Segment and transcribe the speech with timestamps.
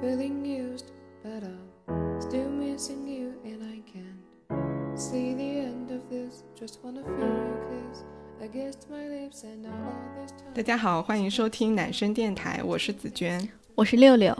[0.00, 0.92] feeling used,
[1.22, 6.42] but I'm still missing you, and I can't see the end of this.
[6.58, 8.04] Just wanna feel your kiss
[8.40, 10.54] against my lips, and all this time.
[10.54, 13.46] 大家好，欢迎收听男生电台，我是紫娟。
[13.74, 14.34] 我是六六。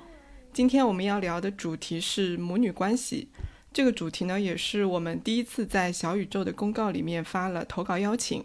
[0.51, 3.29] 今天我们要聊的主题是母女关系。
[3.71, 8.43] 这个主题呢，也是我们第一次在小宇宙的公告里面发了投稿邀请。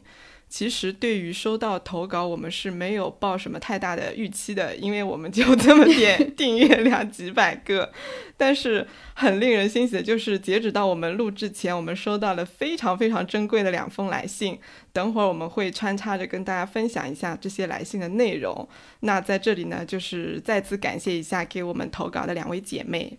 [0.48, 7.91] 其实对于收到投稿，我们是没有抱什么太大的预期的，因为我们就 这么点 订阅量几百个。
[8.38, 14.58] 但是很令人欣喜的就是，截止到我们录制前，我们收到了非常非常珍贵的两封来信。
[14.94, 18.70] 等会儿我们会穿插着跟大家分享一下这些来信的内容。
[19.02, 23.17] 那在这里呢，就是再次感谢一下给我们投稿的两位姐妹。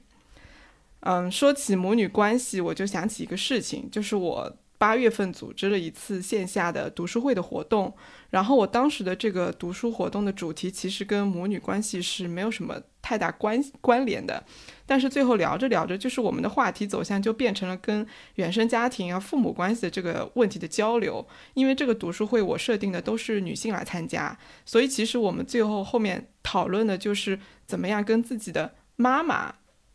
[1.00, 4.56] 嗯，说起母女关系，我就想起一个事情，就是我。
[4.78, 7.94] 八月份组织了一次线下的读书会的活动，
[8.30, 14.44] 然后我当时的这个读书活动的主题其实跟母女关系是没有什么太大关关联的，
[14.84, 21.26] 但是最后聊着聊着，就是我们的话题走向就变成了跟原生家庭啊、父母关系的这个问题的交流。
[21.54, 29.54] 因为这个读书会我设定的都是女性来参加，所以其实我们最后后面讨论的就是怎么样跟自己的妈妈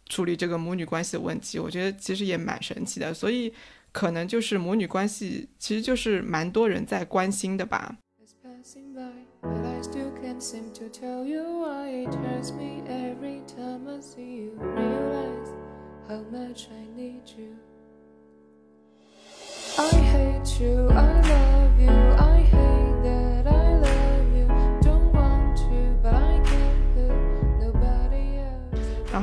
[0.09, 1.59] 处理这个母女关系的问题。
[1.59, 3.53] 我觉得其实也蛮神奇的，所以。
[3.92, 7.97] 可能就是母女关系，其实就是蛮多人在关心的吧。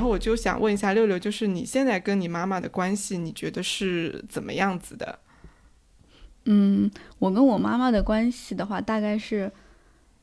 [0.09, 5.19] 后我就想问一下六六，就是你现在跟你妈妈的关系，你觉得是怎么样子的？
[6.47, 9.53] 嗯，我跟我妈妈的关系的话，大概是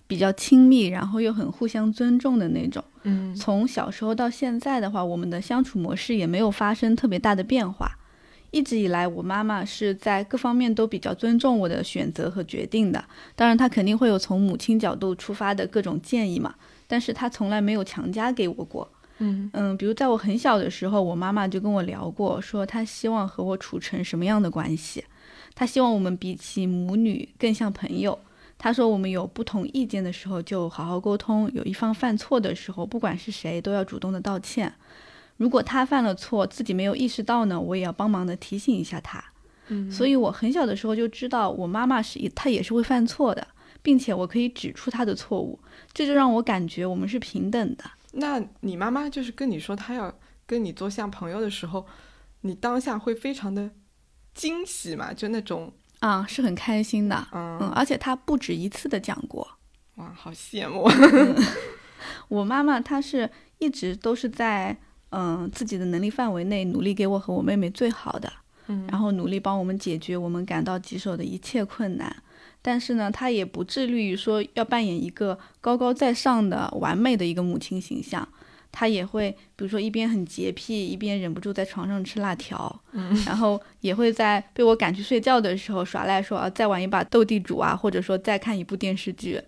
[0.08, 2.84] 比较亲密，然后又很互相尊重的那种。
[3.04, 7.92] 嗯，从小时候到现在的话，我们的相处模式也没有发生特别大的变化。
[8.52, 13.04] 一直以来，我妈妈是在各方面都比较尊重我的选择和决定的。
[13.36, 16.56] 当然，她肯定会有从母亲角度出发的各种建议嘛，
[16.88, 18.90] 但是她从来没有强加给我过。
[19.20, 25.04] 嗯嗯，比如在我很小的时候，我妈妈就跟我聊过，说她希望和我处成什么样的关系。
[25.54, 28.20] 她希望我们比起母女更像朋友。
[28.58, 34.74] 她说我们有不同意见的时候就好好沟通，有一方犯错的时候，不管是谁都要主动的道歉。
[35.38, 39.24] 如果他犯了错，自己没有意识到呢，我也要帮忙的提醒一下他。
[39.68, 43.46] 嗯，所以我很小的时候就知道我妈妈是她也是会犯错的，
[43.82, 45.60] 并且我可以指出她的错误，
[45.94, 47.84] 这就让我感觉我们是平等的。
[48.18, 50.14] 那你妈妈就是跟你说她要
[50.46, 51.86] 跟你做像朋友的时候，
[52.42, 53.70] 你当下会非常的
[54.34, 55.14] 惊喜嘛？
[55.14, 59.48] 就那种啊，是很开心的，嗯嗯，而且她不止一次的讲过，
[59.96, 60.90] 哇，好羡慕。
[62.30, 64.78] 我妈妈她是一直都是在
[65.10, 68.32] 嗯自己的能力范围内努力给我和我妹妹最好的，
[68.68, 72.16] 嗯，然后努力帮我们解决我们感到棘手的一切困难。
[72.68, 78.28] 但是呢，她也不致力于说要扮演一个高高在上的完美的一个母亲形象。
[78.72, 89.40] 她也会，比如说一边很洁癖，一边忍不住在床上吃辣条，嗯，然后也会在被我赶去睡觉的时候耍赖说啊，再玩一把斗地主啊，或者说再看一部电视剧。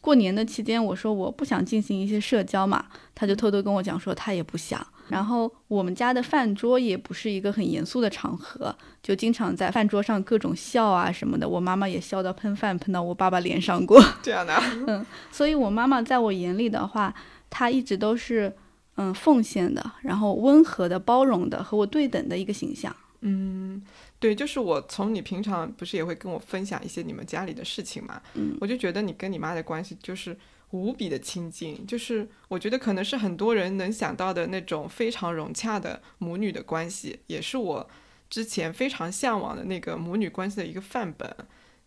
[0.00, 4.84] 过年的期间，我说我不想进行一些社交嘛，他就偷偷跟我讲说他也不想。
[5.08, 11.48] 然后我们家的饭桌也不是一个很严肃的场合，就经常在饭桌上各种笑啊什么的。
[11.48, 14.02] 我妈妈也笑到喷饭喷到我爸爸脸上过。
[14.22, 14.54] 这样的，
[14.88, 17.14] 嗯，所以我妈妈在我眼里的话，
[17.48, 18.52] 她一直都是
[18.96, 22.94] 嗯奉献的，然后温和的、包容的，和我对等的一个形象。
[23.20, 23.82] 嗯，
[24.18, 30.36] 对，就是我从你平常不是也会跟我分享一些你们家里的事情嘛，嗯，我就觉得你跟你妈的关系就是。
[30.70, 37.88] 无比的亲近，就是我觉得可能是很多人能想到的那种非常融洽的母女的关系，也是我
[38.28, 41.34] 之前非常向往的那个母女关系的一个范本。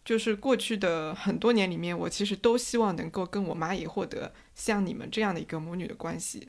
[0.06, 6.48] 就是过去的很多年里面，我其实都希望能够跟我妈也获得像你们这样的一个母女的关系。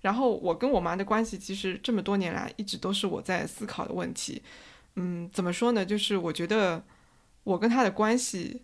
[0.00, 4.40] 然后我跟我妈的关系，其实这么多年来一直都是我在思考的问题。
[4.94, 5.84] 嗯，怎么说呢？
[5.84, 6.82] 就是我觉得
[7.42, 8.62] 我跟她的关系，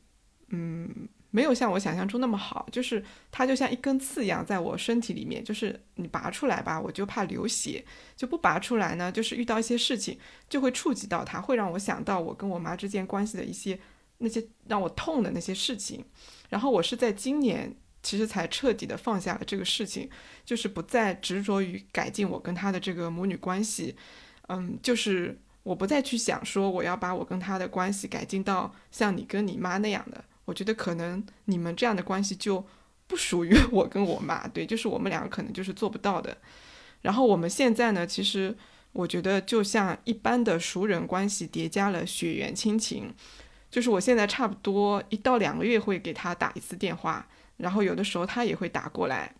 [0.48, 1.08] 嗯。
[1.32, 7.84] 没有像我想象中那么好，就是它就像一根刺一样在我身体里面，就是你拔出来吧，我就怕流血；
[8.16, 10.18] 就不拔出来呢，就是遇到一些事情
[10.48, 13.78] 就会触及到它，会让我想到我跟我妈之间关系的一些
[14.18, 16.04] 那些让我痛的那些事情。
[16.48, 17.72] 然后我是在今年
[18.02, 20.10] 其实才彻底的放下了这个事情，
[20.44, 23.94] 就是不再执着于改进我跟她的这个母女关系，
[24.48, 30.24] 嗯，就是我不再去想说我要把我跟她的关系改进到像你跟你妈那样的。
[30.50, 32.66] 我觉得可能你们这样的关系就
[33.06, 36.36] 不属于 我跟我妈，对，就是我们两个可能就是做不到的。
[37.02, 38.56] 然后我们现在呢，其实
[38.90, 43.14] 我觉得就像一般的熟人关系叠加了血缘亲情，
[43.70, 49.32] 就是我现在差不多一到两个月会给他打一次电话，然后有的时候他也会打过来。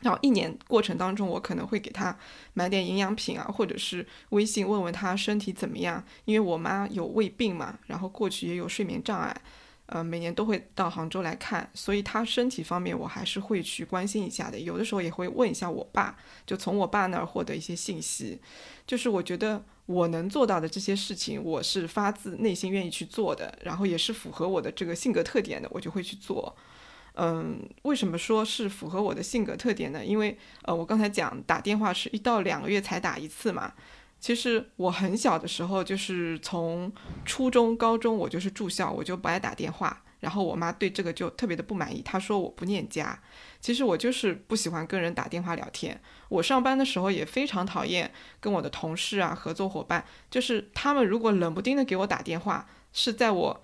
[0.00, 2.16] 然后一年过程当中，我可能会给他
[2.54, 6.04] 买点营养品啊，或者是微信问问他身体怎么样。
[6.24, 9.36] 因为我妈有胃病嘛，然后过去也有睡眠障碍，
[9.88, 14.60] 呃，每年都会到杭州来看，所以他身体方面我还是会去关心一下的。
[14.60, 16.14] 有的时候也会问一下我爸，
[16.46, 18.38] 就从我爸那儿获得一些信息。
[18.86, 26.54] 就是我觉得我能做到的这些事情，我是发自内心愿意去做的，然后也是符合我的这个性格特点的，我就会去做。
[27.14, 30.04] 嗯，为什么说是符合我的性格特点呢？
[30.04, 33.72] 因为呃，我刚才讲打电话是一到两个月才打一次嘛。
[34.20, 36.92] 其实我很小的时候，就是从
[37.24, 40.02] 初中、高中，我就是住校，我就不爱打电话。
[40.20, 43.20] 然后我妈对这个就特别的不满意，她说我不念家。
[43.60, 46.00] 其实我就是不喜欢跟人打电话聊天。
[46.28, 53.62] 我上班的时候也非常讨厌跟我的同事啊、合作伙伴，就是他们如果冷不丁的给我打电话，是在我。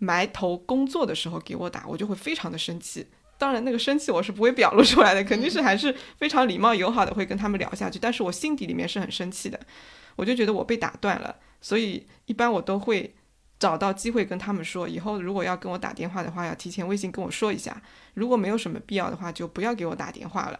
[0.00, 3.08] 埋头工作的时候给我打，我就会非常的生气。
[3.38, 7.96] 当然，那个生气我是不会表露出来的，肯定是还是非常礼貌友好的会跟他们聊下去。
[7.98, 9.58] 但是我心底里面是很生气的，
[10.16, 11.36] 我就觉得我被打断了。
[11.60, 13.14] 所以一般我都会
[13.58, 17.80] 找到机会跟他们说，以后如果要跟我打电话的话，要提前微信跟我说一下。
[18.14, 20.58] 如果没有什么必要的话，就不要给我打电话了。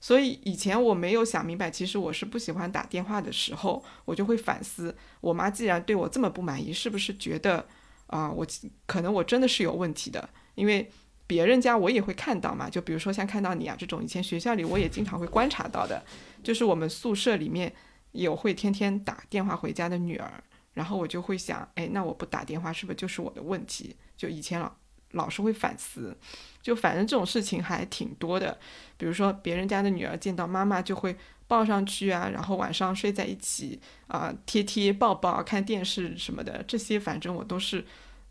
[0.00, 7.66] 所以以前我没有想明白，其实我是不喜欢打电话的时候，我就会反思，我妈既然对我这么不满意，是不是觉得？
[8.06, 8.44] 啊，我
[8.86, 10.90] 可能我真的是有问题的，因为
[11.30, 16.02] 别人家我也会看到嘛，就比如说像看到你啊这种，以前学校里我也经常会观察到的，
[16.42, 17.72] 就是我们宿舍里面
[18.10, 20.42] 有会天天打电话回家的女儿，
[20.74, 23.94] 然后我就会想，哎，那我不打电话是不是就是我的问题？
[24.16, 24.74] 就以前老
[25.12, 26.16] 老是会反思，
[26.60, 28.58] 就反正这种事情还挺多的，
[28.96, 31.16] 比如说别人家的女儿见到妈妈就会。
[31.50, 37.84] 抱上去啊，然后晚上睡在一起啊，贴贴抱抱，看电视什么的，这些反正我都是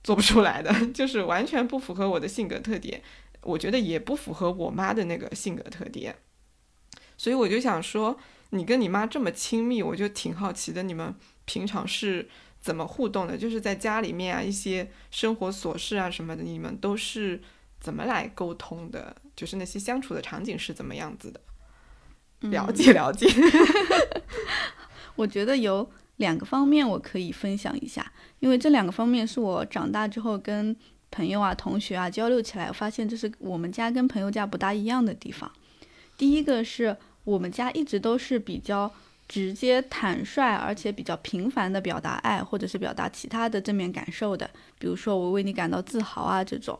[0.04, 3.02] 做不出来的， 就是完全不符合我的性格特点，
[3.42, 6.16] 我觉得也不符合我妈的那个性格特点，
[7.18, 8.18] 所以我就想说，
[8.52, 11.14] 你跟你妈这么亲密，我就挺好奇的，你们
[11.46, 12.28] 平常是
[12.60, 13.38] 怎么互动的？
[13.38, 17.42] 就是在家里面啊，一些生活琐事啊什么的，你们都是
[17.80, 19.16] 怎么来沟通的？
[19.36, 21.42] 就是那些相处的场景是怎么样子的？
[22.50, 23.28] 了解了解，
[25.16, 30.76] 我觉得有两个方面我可以分享一下，因为这两个方面是我长大之后跟
[31.12, 35.52] 朋友啊、同学啊交流起来，发现这是我们家跟朋友家不大一样的地方。
[36.18, 38.92] 第一个是我们家一直都是比较
[39.28, 46.78] 直接、坦率，而且比较频繁的表达爱，或者是表达其他的正面感受的，比如说我为你感到自豪啊这种。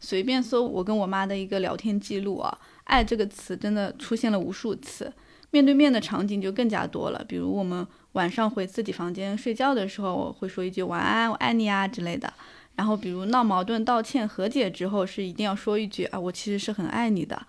[0.00, 2.56] 随便搜我跟我妈的一个聊天记录啊。
[2.84, 5.12] 爱这个词真的出现了无数次，
[5.50, 7.22] 面对面的场景就更加多了。
[7.28, 7.86] 比如我们
[8.18, 12.32] 晚上回自己房间睡觉的时候，我会说一句晚安，我爱你啊之类的。
[12.74, 17.40] 然后比如闹矛盾、道歉、和解之后，是一定要说一句啊，我其实是很爱你的。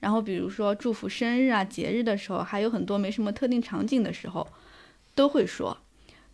[0.00, 4.44] 然后比如说祝福生日啊、节日的时候，还有很多没什么特定场景的时候，
[5.14, 5.76] 都会说。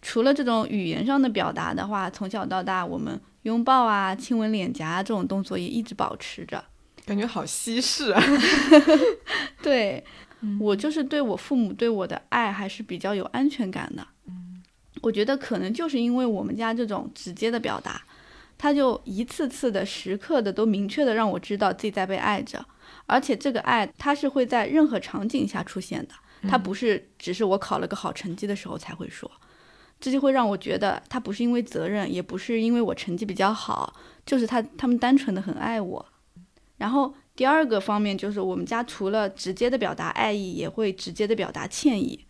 [0.01, 6.65] 除了这种语言上的表达的话，从小到大我们拥抱啊、亲吻脸颊这种动作也一直保持着。
[7.05, 8.23] 感觉好稀释啊！
[9.63, 10.03] 对，
[10.61, 14.07] 我就是对我父母对我的爱还是比较有安全感的。
[14.27, 14.63] 嗯，
[15.01, 18.03] 我觉得可能就是因为我们家这种直接的表达，
[18.59, 22.65] 他就一次次的、时刻的都明确的让我知道自己在被爱着，
[23.07, 26.15] 而且这个爱它是会在任何场景下出现的，
[26.49, 29.31] 它不是只是我考了个好成绩的时候才会说，
[30.01, 33.95] 这就会让我觉得他不是因为责任，也不是因为我成绩比较好，
[34.27, 36.07] 就是他他们单纯的很爱我。
[36.79, 42.27] 然后第二个方面就是我们家除了直接的表达爱意，也会直接的表达歉意。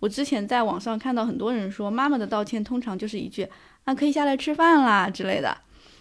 [0.00, 3.48] 我之前在网上看到很多人说，妈妈的道歉通常就是一句
[3.84, 5.58] 啊可以下来吃饭啦之类的，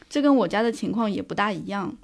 [0.09, 1.95] 这跟我家的情况也不大一样。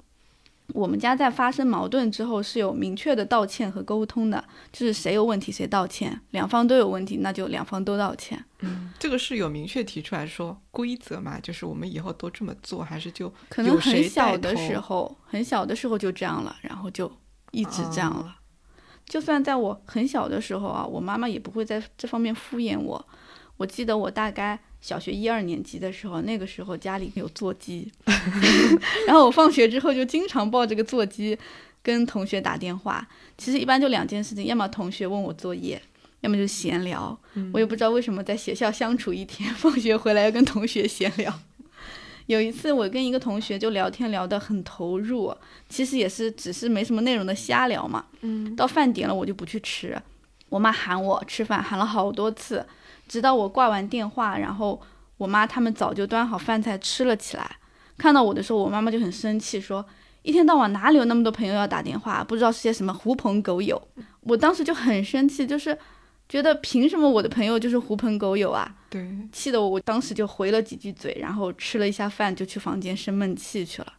[0.74, 8.44] 我们家在发生矛盾之后是有明确的道歉和沟通的，就是谁有问题谁道歉，两方都有问题那就两方都道歉。
[8.60, 17.10] 嗯，这个是有明确提出来说规则嘛，就是我们以后都这么做，还是就可能很小的时候，很小的时候就这样了，然后就
[17.52, 18.36] 一直这样了。
[19.06, 23.08] 就算在我很小的时候啊，我妈妈也不会在这方面敷衍我。
[23.56, 24.58] 我记得我大概。
[24.80, 27.90] 小学一二年级的时候，那个时候家里有座机
[29.06, 31.38] 然后我放学之后就经常抱着个座机
[31.82, 33.06] 跟同学打电话。
[33.36, 35.80] 其实一般就两件事情，要么同学问我作业，
[36.20, 37.18] 要么就闲聊。
[37.52, 41.32] 我也不知道为什么在学校相处一天，放学回来要跟同学闲聊。
[42.26, 45.34] 有一次我跟一个同学就聊天聊得很投入，
[45.68, 48.04] 其实也是只是没什么内容的瞎聊嘛。
[48.20, 48.54] 嗯。
[48.54, 50.00] 到饭点了我就不去吃，
[50.48, 52.64] 我妈喊我吃饭，喊了好多次，
[53.10, 54.80] 直到我挂完电话，然后
[55.16, 57.56] 我妈他们早就端好饭菜吃了起来。
[57.98, 59.84] 看到我的时候，我妈妈就很生气，说
[60.22, 63.82] 一天到晚哪里有那么多朋友要打电话，不知道是些什么狐朋狗友。
[64.20, 65.76] 我当时就很生气，就是
[66.28, 68.72] 觉得凭什么我的朋友就是狐朋狗友啊？
[68.88, 73.92] 对，气得我，我当时就回了几句嘴，然后吃了一下饭，就去房间生闷气去了。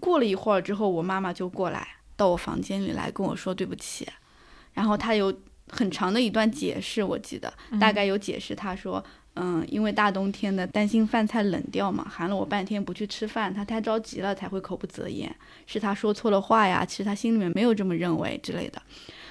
[0.00, 1.86] 过了一会儿之后，我妈妈就过来
[2.16, 4.06] 到我房间里来跟我说对不起，
[4.72, 5.32] 然后她有
[5.68, 9.02] 很长的一段解释，我记得大概有解释，他说，
[9.34, 15.34] 嗯，因为大冬天的担心饭菜冷掉嘛，喊了我半天不去吃饭，他太着急了才会口不择言，
[15.66, 18.80] 是他说错了话呀，其实他心里面没有这么认为之类的。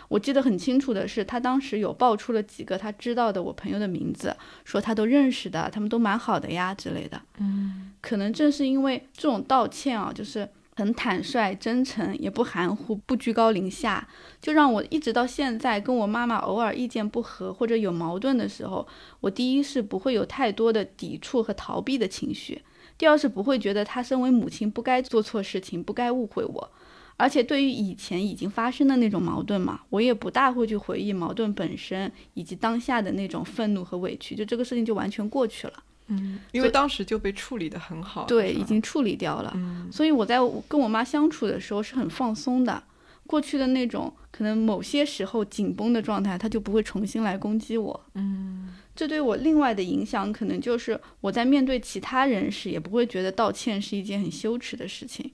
[0.10, 7.20] 我记得很清楚的是，他当时有报出了几个他知道的我朋友的名字，说他都认识的，他们都蛮好的呀之类的。
[7.40, 14.08] 嗯，可能正是因为这种道歉啊，就是很坦率、真诚，也不含糊、不居高临下，
[14.42, 18.88] 就让我一直到现在跟我妈妈偶尔意见不合或者有矛盾的时候，
[19.22, 22.63] 我第一是不会有太多的抵触和逃避的情绪，
[22.98, 26.72] 第二是不会觉得她身为母亲不该做错事情，不该误会我。
[27.15, 35.84] 而且对于以前已经发生的那种矛盾嘛，我也不大会去回忆矛盾本身以及当下的那种愤怒和委屈，就这个事情就完全过去了。
[36.08, 38.26] 嗯，因为当时就被处理的很好。
[38.26, 39.52] 对，已经处理掉了。
[39.56, 42.84] 嗯，所以我在跟我妈相处的时候是很放松的，
[43.26, 48.06] 过去的那种可能某些时候紧绷的状态，她就不会重新来攻击我。
[48.16, 55.32] 嗯，这对我另外的影响，可能就是我在面对其他人时，也不会觉得道歉是一件很羞耻的事情。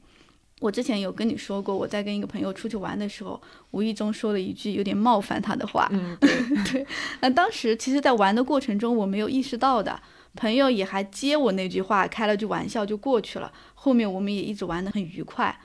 [0.62, 5.88] 我之前有跟你说过，我在跟一个朋友出去玩的时候，无意中说了一句有点冒犯他的话。
[5.90, 6.30] 嗯，对
[6.70, 6.86] 对。
[7.22, 9.98] 那当时其实，在玩的过程中，我没有意识到的，
[10.36, 13.51] 朋友也还接我那句话，开了句玩笑就过去了。
[13.74, 15.59] 后面我们也一直玩得很愉快。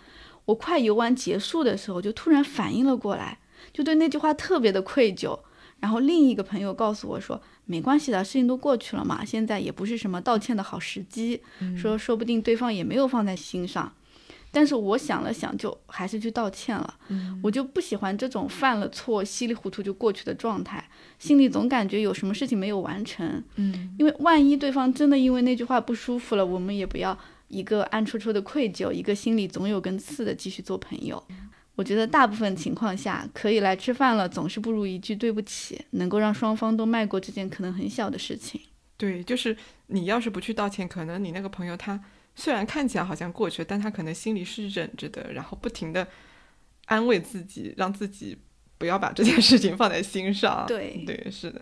[0.47, 3.38] 我快游玩结束的时候，就突然反应了过来，
[3.73, 5.38] 就对那句话特别的愧疚。
[5.80, 11.42] 然后另一个朋友告诉我说，没关系的，事情都过去了嘛，现在也不是什么道歉的好时机。
[11.76, 13.92] 说说不定对方也没有放在心上。
[14.55, 16.95] 但是我想了想，就还是去道歉了。
[17.09, 23.43] 嗯，我就不喜欢这种犯了错稀里糊涂就过去的状态，心里总感觉有什么事情没有完成。
[23.57, 27.19] 嗯，因为万一对方真的因为那句话不舒服了，我们也不要
[27.49, 31.21] 一个暗戳戳的愧疚，一个心里总有根刺的继续做朋友。
[31.75, 38.61] 我觉得大部分情况下，可以来吃饭了，总是不如一句对不起，能够让双方都迈过这件可能很小的事情。
[38.97, 39.57] 对，就是
[39.89, 42.01] 你要是不去道歉，可能你那个朋友他。
[42.35, 46.07] 虽然看起来好像过去了，但他可能心里是忍着的，然后不停的
[46.87, 48.37] 安慰自己，让自己
[48.76, 50.64] 不要把这件事情放在心上。
[50.67, 51.61] 对对，是的，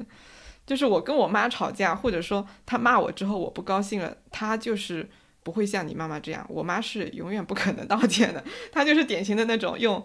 [0.67, 5.09] 就是我跟我妈吵架，或者说她骂我之后我不高兴了，她就是
[5.43, 10.02] 不会像你妈妈这样，我妈是永远不可能道歉的，她就是典型的那种用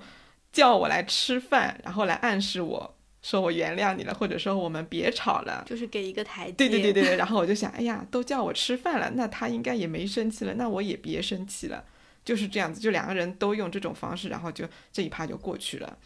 [0.51, 2.96] 叫我来吃饭，然后来暗示我。
[3.27, 6.53] 说我原谅你了，或者说我们别吵了，就是给一个台阶。
[6.53, 7.17] 对对对对对。
[7.17, 11.83] 然后我就想，哎呀，都叫我吃饭了，那他应该也没生气了，那我也别生气了，
[12.23, 15.97] 就是这样子，就两个人都用这种方式，然后就这一趴就过去了。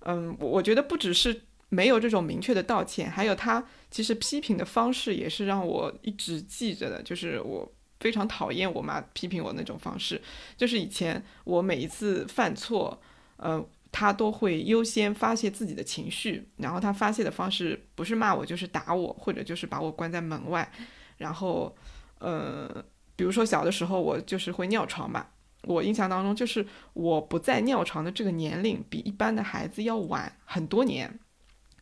[0.00, 10.20] 嗯，我我觉得不只是没有这种明确的道歉，还有他其实批评的方式也是让我一直记着的，就是我非常讨厌我妈批评我那种方式，
[10.56, 13.00] 就是以前我每一次犯错，
[13.36, 13.64] 嗯。
[13.92, 20.70] 他都会优先发泄自己的情绪，然后他发泄的方式不是骂我就是打我，或者就是把我关在门外。
[21.18, 21.74] 然后，
[22.18, 22.82] 呃，
[23.16, 25.26] 比如说小的时候我就是会尿床嘛，
[25.64, 31.18] 我印象当中就是我不在尿床的这个年龄比一般的孩子要晚很多年，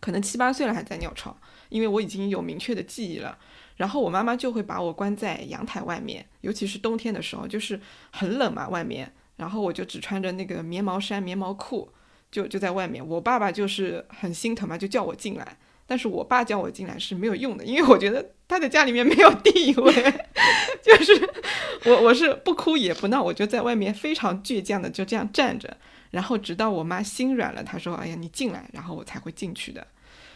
[0.01, 1.37] 可能七八岁了还在尿床，
[1.69, 3.39] 因为我已经有明确的记忆了。
[3.77, 11.89] 然后我妈妈就会把我关在阳台外面，尤其是冬天的时候，就是很冷嘛外面，然后我就只穿着那个棉毛衫、棉毛裤。
[12.31, 15.57] 就就在外面，我爸爸就是很心疼嘛，就叫我进来。
[15.87, 19.93] 但是我爸叫我进来是没有用的，因为我觉得他在家里面没有地位，
[20.85, 21.31] 就是
[21.87, 25.75] 我我是不哭也不闹，我就在外面非常倔强的就这样站着，
[26.11, 29.87] 然后直到我妈心软了，她说：“哎呀，你进来。”然后我才会进去的。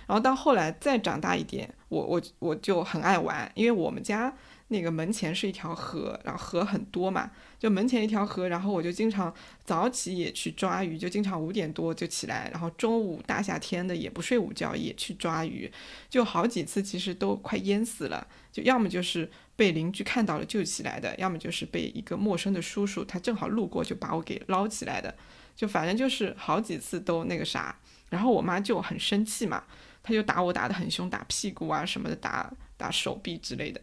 [0.06, 4.34] 然后到后来再长大一点，我我我就很爱玩，因为我们家。
[4.72, 9.32] 那个门前是一条河，然后河很多嘛，就门前一条河，然后我就经常
[9.64, 15.70] 早起也去抓鱼，就经常五点多就起来，然后中午大夏天的也不睡午觉也去抓鱼，
[16.10, 25.14] 就好几次其实都快淹死了，就要么就是被邻居看到了救起来的，要么就是被一个陌生的叔叔他正好路过就把我给捞起来的，
[25.54, 27.78] 就反正就是好几次都那个啥，
[28.10, 29.62] 然后我妈就很生气嘛，
[30.02, 33.80] 她就打我打得很凶，打屁股啊什么的，打打手臂之类的。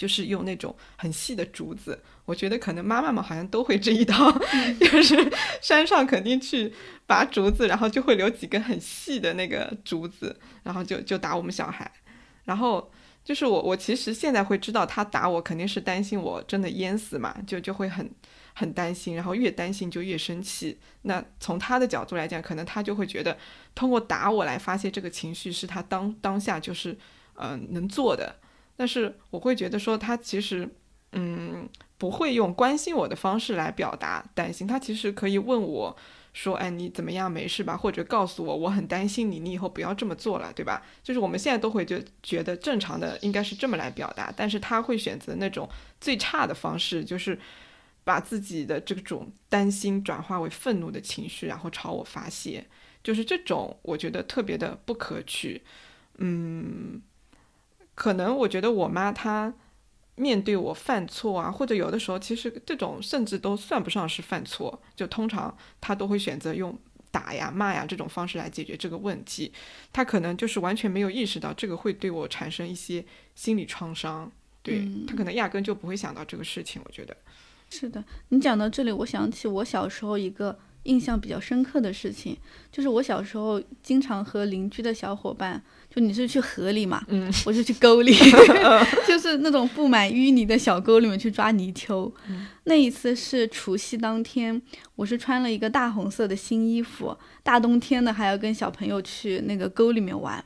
[0.00, 2.00] 就是用那种很细的竹子。
[2.24, 4.32] 我觉得可能妈妈们好像都会这一套，
[4.80, 5.30] 就是
[5.60, 6.72] 山上肯定去
[7.06, 11.90] 拔竹子，然后就会留几根很细的那个竹子，然后就就打我们小孩。
[12.44, 12.90] 然后
[13.22, 18.10] 就是我我其实现在会知道他打我肯定是担心我真的淹死嘛，就就会很
[18.54, 20.78] 很担心，然后越担心就越生气。
[21.02, 23.36] 那从他的角度来讲，可能他就会觉得
[23.74, 26.92] 通过打我来发泄这个情绪是他当当下就是
[27.34, 28.36] 嗯、呃能做的。
[28.80, 30.66] 但是我会觉得说他其实
[31.12, 31.68] 嗯
[31.98, 35.94] 不会用关心我的方式来表达担心，他其实可以问我。
[36.32, 37.30] 说，哎，你怎么样？
[37.30, 37.76] 没事吧？
[37.76, 40.80] 或者告诉我，我很担心你，你以后不要这么做了，对吧？
[41.02, 45.68] 就是我们现在都会觉觉得正常的应该是这么来表达，但是他会选择那种
[46.00, 47.36] 最差的方式，就是
[48.04, 52.64] 把自己的这种担心转化为愤怒的情绪，然后朝我发泄，
[53.02, 55.60] 就是这种我觉得特别的不可取。
[56.18, 57.02] 嗯，
[58.00, 59.52] 可能我觉得我妈她。
[60.16, 66.78] 面对我犯错啊，或者有的时候其实这种甚至都算不上是犯错，就通常她都会选择用
[67.10, 69.50] 打呀、骂呀这种方式来解决这个问题。
[69.90, 73.02] 她可能就是完全没有意识到这个会对我产生一些
[73.34, 74.30] 心理创伤，
[74.62, 76.82] 对、嗯他可能压根就不会想到这个事情。
[76.84, 77.16] 我觉得，
[77.70, 82.36] 是的，你讲到这里，我想起我小时候一个印象比较深刻的事情，
[82.70, 85.62] 就是我小时候经常和邻居的小伙伴，
[85.94, 88.14] 就你是去河里嘛，嗯，我就去沟里，
[89.08, 92.12] 就是那种布满淤泥的小沟里面去抓泥鳅。
[92.64, 94.62] 那一次是除夕当天，
[94.94, 100.44] 我是穿了一个大红色的新衣服，大冬天的还要跟小朋友去那个沟里面玩。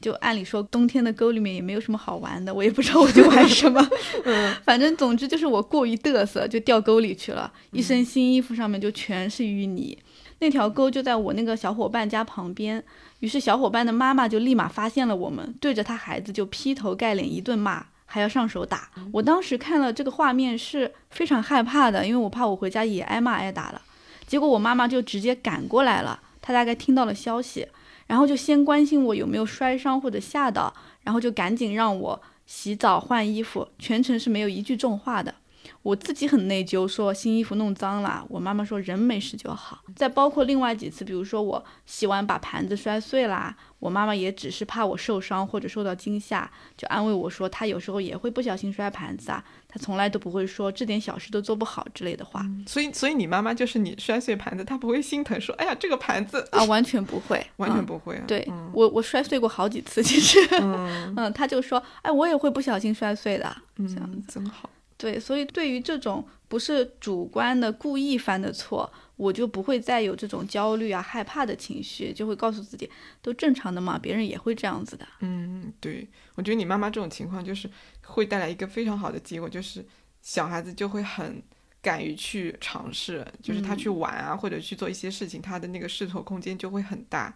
[0.00, 3.84] 就按理说，冬天的沟里面也没有什么好玩的，我也不知道我就玩什么。
[4.24, 9.98] 嗯 反正总之就是我过于嘚瑟，就掉沟里去了，一身新衣服上面就全是淤泥。
[10.38, 12.80] 那条沟就在我那个小伙伴家旁边，
[13.20, 18.90] 于是小伙伴的妈妈就立马发现了我们，对着他孩子就劈头盖脸一顿骂，还要上手打。
[19.12, 23.82] 我当时看了这个画面是非常害怕的，因为我怕我回家也挨骂挨打了。
[24.26, 27.66] 结果我妈妈就直接赶过来了，她大概听到了消息，
[28.06, 30.72] 然后就先关心我有没有摔伤或者吓到，
[31.02, 35.34] 然后就赶紧让我洗澡换衣服，全程是没有一句重话的。
[35.82, 39.82] 我自己很内疚，说新衣服弄脏了，我妈妈说人没事就好。
[39.96, 58.24] 再包括另外几次，比如说我洗碗把盘子摔碎啦，我妈妈也只是怕我受伤或者受到惊吓，就安慰我说她有时候也会不小心摔盘子啊，她从来都不会说这点小事都做不好之类的话、所以所以你妈妈就是你摔碎盘子，她不会心疼说，哎呀这个盘子，啊，完全不会， 完全嗯不会啊。
[58.26, 64.68] 对、嗯我，我摔碎过好几次，其实，嗯嗯， 他就说，哎，我也会不小心摔碎的，这样嗯，真好。
[64.98, 72.90] 对，所以对于这种不是主观的故意犯的错，我就不会再有这种焦虑啊、害怕的情绪，就会告诉自己
[73.22, 75.06] 都正常的嘛，别人也会这样子的。
[75.20, 77.70] 嗯，对，我觉得你妈妈这种情况就是
[78.06, 79.86] 会带来一个非常好的结果，就是
[80.20, 81.40] 小孩子就会很
[81.80, 87.32] 敢于去尝试，就是他去玩啊，或者去做一些事情，他的那个试错空间就会很大。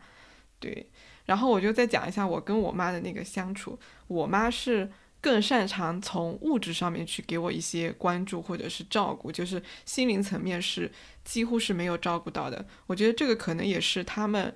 [0.58, 0.90] 对，
[1.26, 4.90] 然后我就再讲一下我跟我妈的那个相处，我妈是。
[5.22, 10.92] 更擅长从物质上面去给我一些关注或者是照顾，就是心灵层面是
[11.24, 12.62] 几乎是没有照顾到的。
[12.86, 14.54] 我觉得这个可能也是他们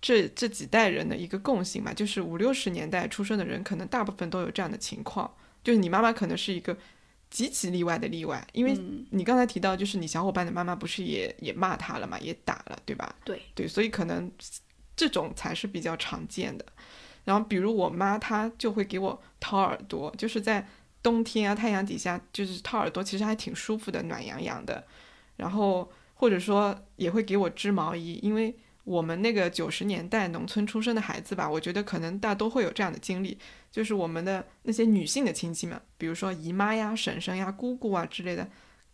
[0.00, 5.30] 这这几代人的一个共性吧，就是五六十年代出生的人，可能大部分都有这样的情况。
[5.62, 6.74] 就是你妈妈可能是一个
[7.28, 13.14] 极其例外的例外，因为嗯，你刚才提到，就是你小伙伴的妈妈不是也也骂他了嘛，也打了，对吧？
[13.24, 14.32] 对对，所以可能
[14.96, 16.64] 这种才是比较常见的。
[17.24, 20.68] 然后比如我妈，她就会给我掏耳朵，就是在
[21.02, 24.84] 冬天啊太阳底下，就是掏耳朵，其实还挺舒服的，暖洋洋的。
[25.36, 33.38] 然后或者说也会给我织毛衣，因为我们那个九十年代农村出生的孩子吧，我觉得可能大都会有这样的经历，
[33.72, 38.46] 就是我们的那些女性的亲戚们，比如说姨妈呀、婶婶呀、姑姑啊之类的，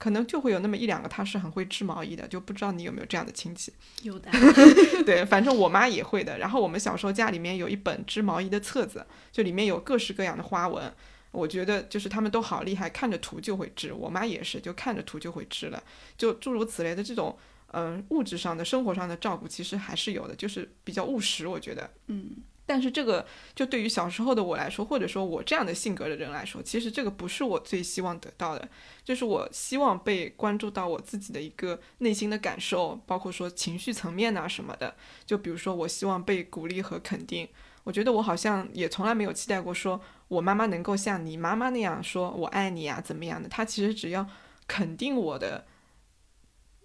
[0.05, 3.73] 可能就会有那么一两个他是很会织毛衣的，就不知道你有没有这样的亲戚。
[4.03, 4.31] 有的，
[5.07, 6.37] 对，反正我妈也会的。
[6.37, 10.93] 然后我们小时候家里面有一本织毛衣的册子，就里面有各式各样的花纹。
[11.31, 13.95] 我觉得就是他们都好厉害，看着图就会织。
[13.95, 15.83] 我妈也是，就看着图就会织了。
[16.19, 17.39] 就诸如此类的这种，
[17.69, 21.91] 嗯、物质上的、生活上的照顾，其实还是有的，就是比较务实，我觉得。
[22.09, 22.31] 嗯，
[22.67, 28.69] 但是这个就对于小时候的我来说，或者说我这样的性格的人来说，其实这个不是我最希望得到的。
[29.05, 34.95] 就是我希望被关注到我自己的一个内心的感受，包括说情绪层面啊什么的。
[35.27, 37.49] 就比如说，我希望被鼓励和肯定。
[37.85, 43.47] 我觉得我好像也从来没有期待过，说我妈妈能够像你妈妈那样说我爱你啊，怎么样的？
[43.47, 44.27] 她其实只要
[44.67, 45.67] 肯定我的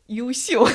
[0.07, 0.67] 优秀，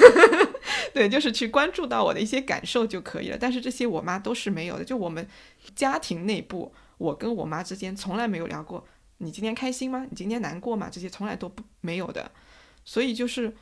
[0.94, 3.36] 对，就是去关注到我的一些感受就可以了。
[3.38, 5.26] 但是这些我妈都是没有的，就我们
[5.74, 8.86] 家庭内部，我跟我妈之间从来没有聊过
[9.18, 10.06] 你今天开心吗？
[10.08, 10.88] 你今天难过吗？
[10.90, 12.30] 这些从来都不没有的。
[12.84, 13.52] 所以就是，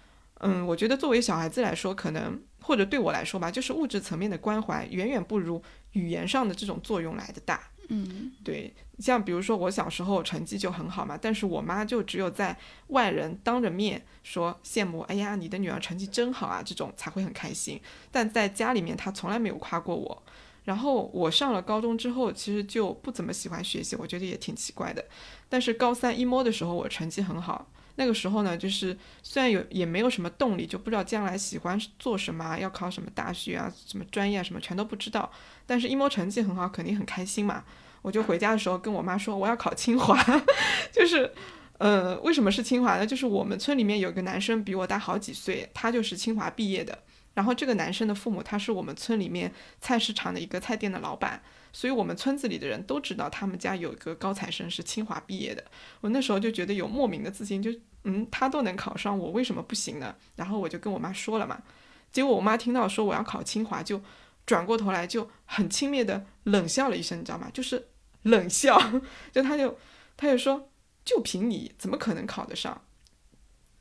[0.41, 7.71] 嗯，我觉得作为小孩子来说，可能或者对我来说吧，就是物质层面的关怀远远不如语言上的这种作用来的大。
[7.89, 12.57] 嗯对，像比如说我小时候成绩就很好嘛，但是我妈就只有在
[12.89, 17.81] 外人当着面说羡慕，哎呀，你的女儿成绩真好啊，这种才会很开心。
[18.11, 20.23] 但在家里面，她从来没有夸过我。
[20.65, 25.05] 然后我上了高中之后，其实就不怎么喜欢学习，我觉得也挺奇怪的。
[25.49, 27.69] 但是高三一摸的时候，我成绩很好。
[27.97, 35.31] 那个时候呢，就是虽然有也没有什么动力，就不知道将来喜欢做什么，要考什么大学啊，什么专业啊，什么全都不知道。
[35.67, 37.65] 但是一摸成绩很好，肯定很开心嘛。
[38.03, 40.23] 我就回家的时候跟我妈说我要考清华，
[40.93, 41.33] 就是，
[41.79, 43.07] 呃，为什么是清华呢？
[43.07, 46.99] 就是我们村里面有个男生比我大好几岁，他就是清华毕业的。
[47.35, 55.65] 然后这个男生的父母他是我们村里面菜市场的一个菜店的老板，所以我们村子里的人都知道他们家有一个高材生是清华毕业的。
[56.03, 57.71] 我那时候就觉得有莫名的自信，就
[58.05, 60.15] 嗯，他都能考上，我为什么不行呢？
[60.37, 61.63] 然后我就跟我妈说了嘛，
[62.11, 64.03] 结果我妈听到说我要考清华，就
[64.45, 67.49] 转过头来就很轻蔑的冷笑了一声，你知道吗？
[67.55, 67.87] 就是
[68.23, 68.81] 冷笑，
[69.33, 69.79] 就他就
[70.17, 70.69] 他就说，
[71.05, 72.83] 就凭你怎么可能考得上？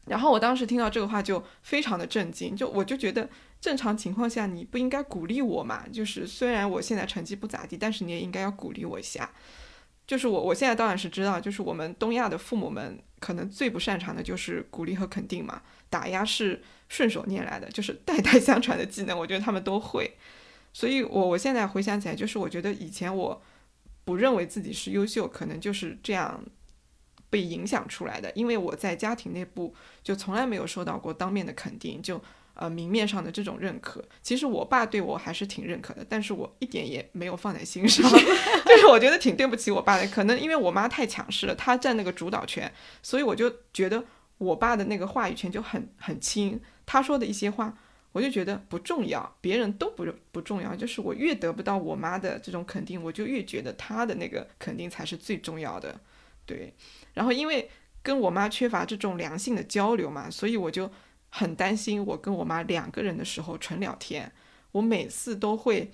[0.08, 3.30] 然后我当时听到这个话就非常的震惊，就我就觉得
[3.62, 5.88] 正常情况下你不应该鼓励我嘛？
[5.94, 9.32] 就是虽然我现在成绩不咋地，但是你也应该要鼓励我一下。
[10.08, 20.18] 就是我我现在当然是知道，就是我们东亚的父母们可能最不擅长的就是鼓励和肯定嘛，打压是顺手拈来的，就是代代相传的技能，我觉得他们都会。
[20.74, 23.42] 所以我我现在回想起来，就是我觉得以前我
[24.12, 26.44] 不认为自己是优秀，可能就是这样
[27.30, 32.22] 被影响出来的，因为我在家庭内部就从来没有受到过当面的肯定，就
[32.56, 34.04] 呃明面上的这种认可。
[34.22, 38.04] 其实我爸对我还是挺认可的，但是我一点也没有放在心上，
[38.68, 40.06] 就是我觉得挺对不起我爸的。
[40.08, 42.70] 可能因为我妈太强势了，她占那个主导权，
[43.02, 44.04] 所以我就觉得
[44.40, 47.78] 我爸的那个话语权就很很轻，他说的一些话。
[48.12, 56.00] 我就觉得不重要，别人都不不重要，就是我越得不到我妈的这种肯定，我就越觉得她的那个肯定才是最重要的，
[56.46, 56.74] 对。
[57.14, 57.70] 然后因为
[58.04, 60.92] 跟我妈缺乏这种良性的交流嘛，所以我就
[61.30, 64.32] 很担心，我跟我妈两个人的时候纯聊天，
[64.74, 65.92] 我每次都会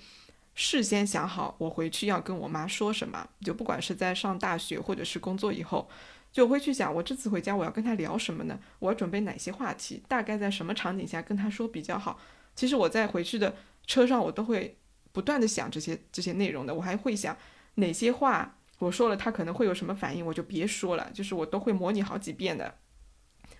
[0.54, 5.88] 事先想好我回去要跟我妈说什么，就不管是在上大学或者是工作以后。
[6.30, 8.58] 就会去想，我这次回家我要跟他聊什么呢？
[8.78, 10.02] 我要准备哪些话题？
[10.06, 12.20] 大概在什么场景下跟他说比较好？
[12.54, 14.76] 其实我在回去的车上，我都会
[15.12, 16.74] 不断的想这些这些内容的。
[16.74, 17.36] 我还会想
[17.76, 21.10] 哪些话我说了他可能会有什么反应，我就别说了。
[21.12, 22.74] 就是我都会模拟好几遍的。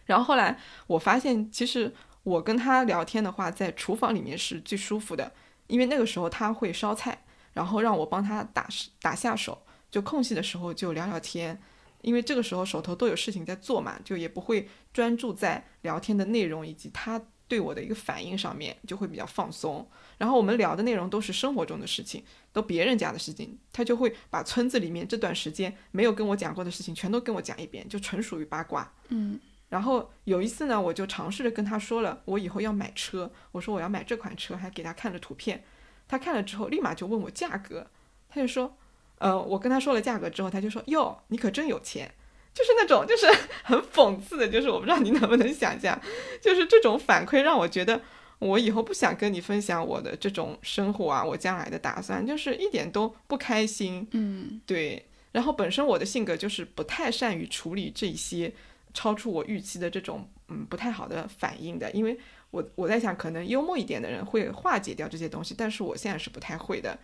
[0.04, 5.33] 然后后来我发现，其实我跟他聊天的话，在厨房里面是最舒服的，
[5.66, 8.68] 因为那个时候他会烧菜，然后让我帮他打
[9.00, 11.61] 打下手，就空隙的时候就聊聊天。
[12.02, 19.88] 因为这个时候手头都有事情在做嘛，就也不会专注在聊天的内容以及他对我的一个反应上面，就会比较放松。
[20.18, 28.92] 然后我们聊的内容都是生活中的事情，都别人家的事情，他就会把村子里面这段时间没有跟我讲过的事情全都跟我讲一遍，就纯属于八卦。
[29.08, 29.40] 嗯。
[29.68, 35.64] 然后有一次呢，我就尝试着跟他说了，我以后要买车，我说我要买这款车，还给他看了图片。
[36.06, 37.90] 他看了之后，立马就问我价格，
[38.28, 38.76] 他就说。
[39.18, 42.11] 呃，我跟他说了价格之后，他就说：“哟，你可真有钱。”
[42.54, 43.26] 就是那种，就是
[43.62, 46.00] 很讽刺的，就是我不知道你能不能想象，
[46.42, 48.00] 就是这种反馈让我觉得，
[48.40, 54.09] 我以后不想跟你分享我的这种生活啊，我将来的打算，就是一点都不开心。
[54.11, 55.07] 嗯，对。
[55.31, 58.52] 然后本身我的性格就是不太善于处理这些
[58.92, 62.18] 超出我预期的这种嗯不太好的反应的，因为
[62.50, 66.98] 我我在想，可能幽默一点的人会化解掉这些东西，但是我现在是不太会的，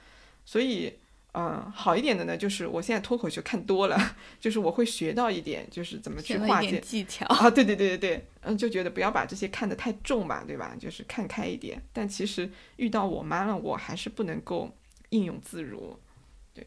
[0.44, 0.92] 所以。
[1.36, 7.50] 嗯，好一点的呢，就是我现在脱口秀看多了， 就是我会学到一点，就是怎么去化解技巧啊。
[7.50, 10.76] 对对对对对，嗯，就觉得不要把这些看得太重吧，对吧？
[10.78, 11.82] 就是看开一点。
[11.92, 14.70] 但其实遇到我妈了，我还是不能够
[15.08, 15.98] 应用自如。
[16.54, 16.64] 对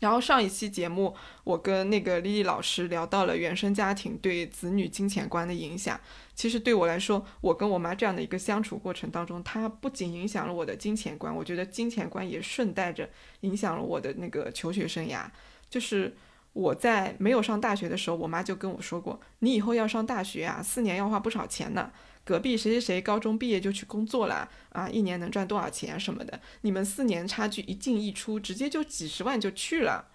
[0.00, 1.14] 然后上一期节目，
[1.44, 5.98] 我跟那个丽丽老师聊到了原生家庭对子女金钱观的影响。
[6.40, 13.06] 其实对我来说，我跟我妈这样的一个相处过程当中，她不仅影响了我的金钱观，我觉得金钱观也顺带着
[13.40, 15.26] 影响了我的那个求学生涯。
[15.68, 16.16] 就是
[16.54, 21.92] 我在没有上大学的时候，我妈就跟我说过：“你以后要上大学啊，四年要花不少钱呢。
[22.24, 26.40] 隔壁谁谁谁高中毕业就去工作了啊，一年能赚多少钱什么的。
[26.62, 30.06] 你们四年差距一进一出，直接就几十万就去了。”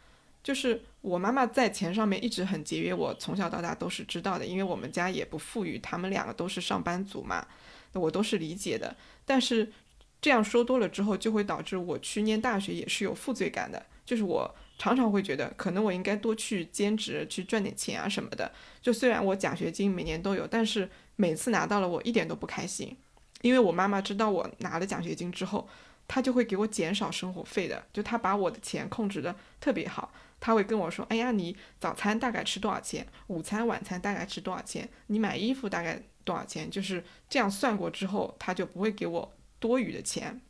[0.46, 7.48] 就是我妈妈在钱上面一直很节约，我从小到大都是知道的，因为我们家也不富裕，他们两个都是上班族嘛，
[7.94, 8.96] 我都是理解的。
[9.26, 9.74] 但是
[10.22, 18.52] 这样说多了之后，就会导致我去念大学也是有负罪感的，就是我常常会觉得可能我应该多去兼职，去赚点钱啊什么的。
[18.84, 22.96] 就虽然我奖学金每年都有，但是每次拿到了我一点都不开心，
[23.42, 25.68] 因为我妈妈知道我拿了奖学金之后，
[26.08, 30.14] 她就会给我减少生活费的，就她把我的钱控制的特别好。
[30.40, 33.08] 他会跟我说：“哎呀，你早餐大概吃多少钱？
[33.28, 34.88] 午餐、晚餐大概吃多少钱？
[35.08, 40.42] 你买衣服大概多少钱？”就是这样算过之后，他就不会给我多余的钱。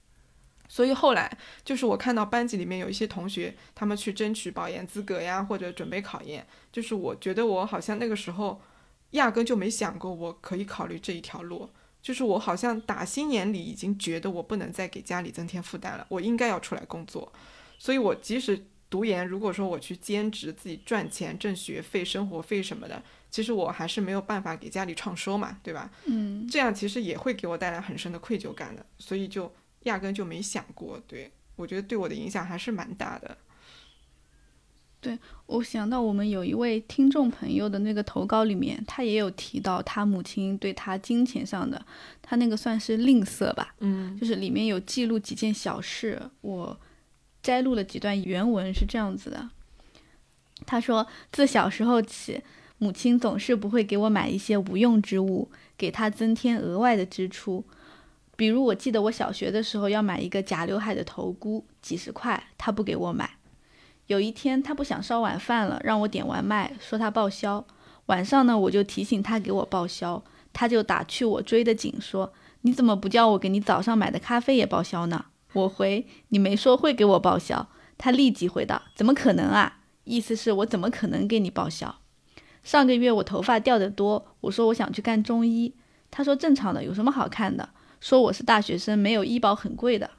[0.68, 8.60] 所以后来就是我看到班级里面有一些同学，他们去争取保研资格呀，或者准备考研，就是我觉得我好像那个时候
[9.12, 11.70] 压根就没想过我可以考虑这一条路，
[12.02, 17.32] 就是我好像打心眼里已经觉得我不能再给家里增添负担了，我应该要出来工作。
[17.78, 25.92] 所以我即使读研，如果说我去兼职自己赚钱挣学费、生活费什么的，其实我还是没有办法给家里创收嘛，对吧？
[26.06, 29.52] 嗯，这样其实也会给我带来很深的愧疚感的，所以就。
[29.86, 33.38] 压根就没想过，对我觉得对我的影响还是蛮大的。
[35.00, 41.86] 对我想到我们有一位听众朋友的那个投稿里面，他也有提到他母亲对他金钱上的，
[42.24, 46.80] 他那个算是吝啬吧，嗯，就是里面有记录几件小事，我
[47.46, 49.52] 摘录了几段原文是这样子的。
[50.66, 52.42] 他说，自小时候起，
[52.80, 57.64] 母亲总是不会给我买一些无用之物，给他增添额外的支出。
[58.36, 63.38] 比如，我记得我小学的时候要买一个假刘海的头箍，几十块，他不给我买。
[64.08, 67.64] 有一天，他不想烧晚饭了，让我点外卖，说他报销。
[68.08, 75.26] 晚上呢，我就提醒他给我报销，他就打趣我追得紧，说你怎么不叫我给你早上买的咖啡也报销呢？
[75.56, 79.80] 我回你没说会给我报销，他立即回道怎么可能啊？
[80.04, 81.96] 意思是我怎么可能给你报销？
[82.62, 85.74] 上个月我头发掉得多，我说我想去干中医，
[86.12, 87.70] 他说正常的，有什么好看的？
[88.02, 90.12] 说我是大学生，没有医保很贵的。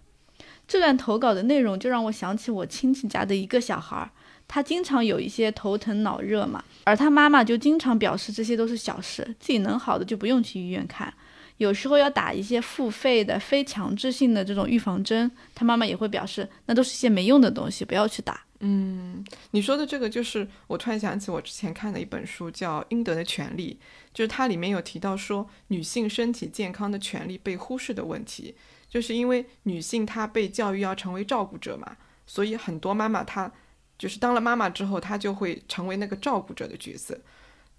[0.67, 4.11] 这段投稿的内容就让我想起我亲戚家的一个小孩，
[4.49, 11.13] 他经常有一些头疼脑热嘛，而他妈妈就经常表示这些都是小事，自己能好的就不用去医院看。
[11.59, 18.43] 有时候要打一些付费的非强制性的这种预防针，他妈妈也会表示那都是一些没用的东西，不要去打。
[18.61, 23.79] 嗯，你说的这个就是我突然想起我之前看的一本书，叫《应得的权利》，
[24.15, 28.55] 就是它里面有提到说女性身体健康的权利被忽视的问题，
[28.89, 33.53] 就是因为女性她被教育要成为照顾者嘛，所以很多妈妈她
[33.99, 37.21] 就是当了妈妈之后，她就会成为那个照顾者的角色，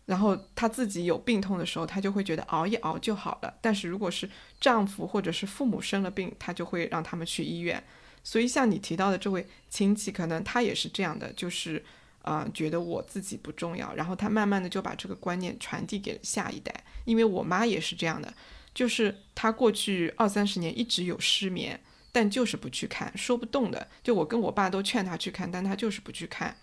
[0.08, 4.28] 然后她自己有病痛的时候，她就会觉得熬一熬就好了，但是如果是
[4.60, 7.84] 丈夫或者是父母生了病，她就会让他们去医院。
[8.24, 11.82] 所以，像你提到的这位亲戚，可能他也是这样的，就是，
[12.24, 16.74] 呃，觉得我自己不重要，然后他慢慢的就把这个观念传递给了下一代。
[17.06, 18.34] 因为我妈也是这样的，
[18.74, 21.80] 就是她过去二三十年一直有失眠，
[22.12, 23.88] 但就是不去看，说不动的。
[24.04, 26.58] 就我跟我爸都劝她去看，但她就是不去看。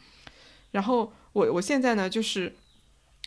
[0.72, 2.54] 然后我我现在呢，就是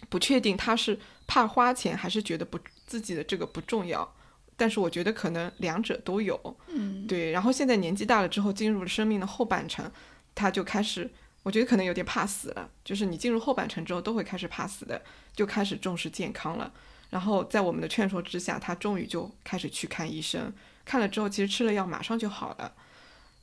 [0.09, 4.13] 不确定他是怕花钱，还是觉得不自己的这个不重要。
[4.55, 7.29] 但是我觉得可能两者都有，嗯，对。
[7.29, 9.91] 然后现在年纪大了之后，进入了生命的后半程，
[10.33, 11.07] 他就开始，
[11.43, 12.69] 我觉得可能有点怕死了。
[12.83, 14.99] 就是你进入后半程之后，都会开始怕死的，
[15.35, 16.73] 就开始重视健康了。
[17.11, 20.51] 然后在我们的劝说之下，他终于就开始去看医生。
[20.83, 22.73] 看了之后，其实吃了药马上就好了。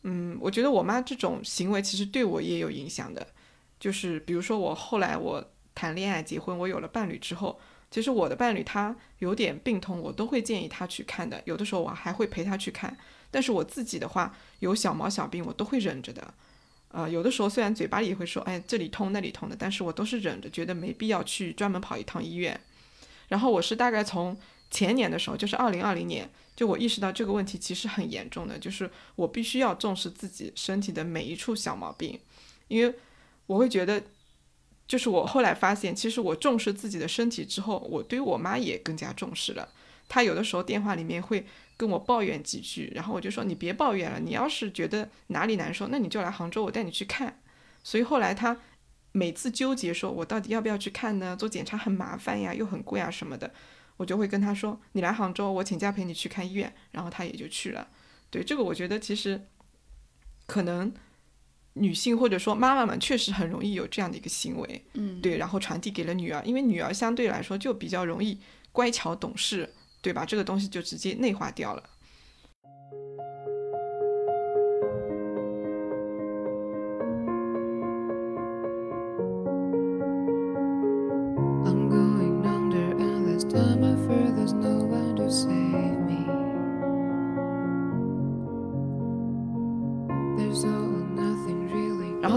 [0.03, 3.25] 嗯，我觉得我妈这种行为其实对我也有影响的。
[3.79, 7.61] 就是比如说我后来我谈恋爱、结婚，我有了伴侣之后。
[7.91, 11.41] 其实我的伴侣他有点病痛，我都会建议他去看的。
[11.45, 12.97] 有的时候我还会陪他去看。
[13.31, 16.35] 但是我自己的话，有小毛小病我都会忍着的。
[16.89, 22.61] 呃，有的时候虽然嘴巴里也会说，哎，这里痛那里痛的，但是我都是忍着，觉得没必要去专门跑一趟医院。
[23.29, 24.37] 然后我是大概从
[24.73, 32.19] 前年的时候，就是二零二零年，就我意识到这个问题其实很严重的，就是我必须要重视自己身体的每一处小毛病，
[32.67, 32.93] 因为
[33.47, 34.03] 我会觉得。
[34.95, 39.69] 就是我后来发现，其实我重视自己的身体之后，我对我妈也更加重视了。
[40.09, 41.45] 她有的时候电话里面会
[41.77, 47.41] 跟我抱怨几句，然后我就说你别抱怨了，你要是觉得哪里难受，那你就来杭州，我带你去看。
[47.83, 48.57] 所以后来她
[49.11, 51.37] 每次纠结说，我到底要不要去看呢？
[51.37, 53.53] 做检查很麻烦呀，又很贵啊什么的，
[53.97, 57.89] 我就会跟她说，你来杭州，我请假陪你去看医院，然后她也就去了。
[58.31, 59.49] 对这个，我觉得其实
[60.47, 60.95] 可能。
[61.75, 68.39] 女性或者说妈妈们确实很容易有这样的一个行为，嗯，对，然后传递给了女儿，因为女儿相对来说就比较容易
[68.73, 70.25] 乖巧懂事，对吧？
[70.25, 71.83] 这个东西就直接内化掉了。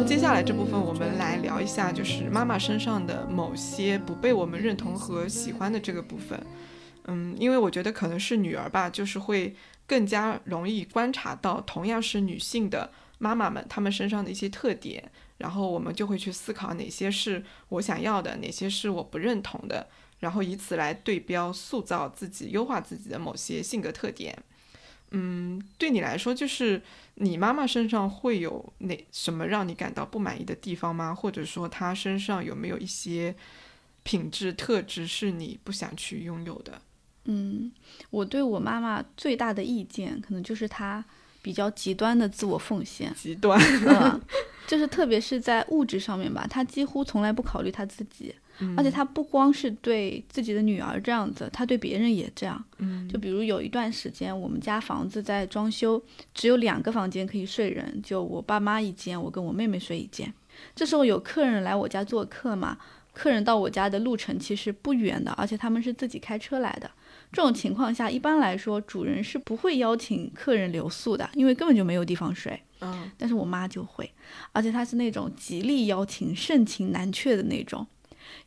[0.07, 6.41] 接下来这部分我们来聊一下，就是妈妈身上的某些不被我们认同和喜欢的这个部分。
[7.07, 9.53] 嗯，因为我觉得可能是女儿吧，就是会
[9.85, 19.87] 更加容易观察到同样是女性的妈妈们她们身上的一些特点，然后我们就会去思考哪些是我想要的，哪些是我不认同的，
[20.21, 24.37] 然后以此来对标塑造自己、优化自己的某些性格特点。
[25.11, 26.81] 嗯，对你来说，就是
[27.19, 31.15] 你妈妈身上会有哪什么让你感到不满意的地方吗？
[31.15, 33.35] 或者说她身上有没有一些
[34.03, 36.79] 品质特质是你不想去拥有的？
[37.25, 37.71] 嗯，
[38.11, 41.03] 我对我妈妈最大的意见，可能就是她
[41.41, 44.21] 比较极端的自我奉献，极端，嗯，
[44.67, 48.35] 就是特别是在物质上面吧，她几乎从来不考虑她自己。
[48.75, 52.63] 而且他不光是对自己的女儿这样子，他对别人也这样。
[52.77, 56.01] 嗯，就比如有一段时间，我们家房子在装修，
[56.33, 60.33] 只有两个房间可以睡人，就我爸妈一间，我跟我妹妹睡一间。
[60.75, 62.77] 这时候有客人来我家做客嘛，
[63.13, 66.89] 客人到我家的路程其实不远的，而且他们是自己开车来的。
[67.31, 72.59] 这种情况下，一般来说主人是不会邀请客人留宿的，因为根本就没有地方睡。
[72.79, 74.09] 嗯，但是我妈就会，
[74.51, 77.85] 而且她是那种极力邀请、盛情难却的那种。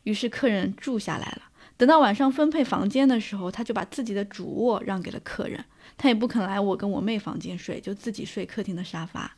[0.03, 1.43] 于是客人住下来了。
[1.77, 5.63] 等到晚上分配房间的时候，他就把自己的主卧让给了客人。
[5.97, 9.35] 他也不肯来我跟我妹房间睡，就自己睡客厅的沙发。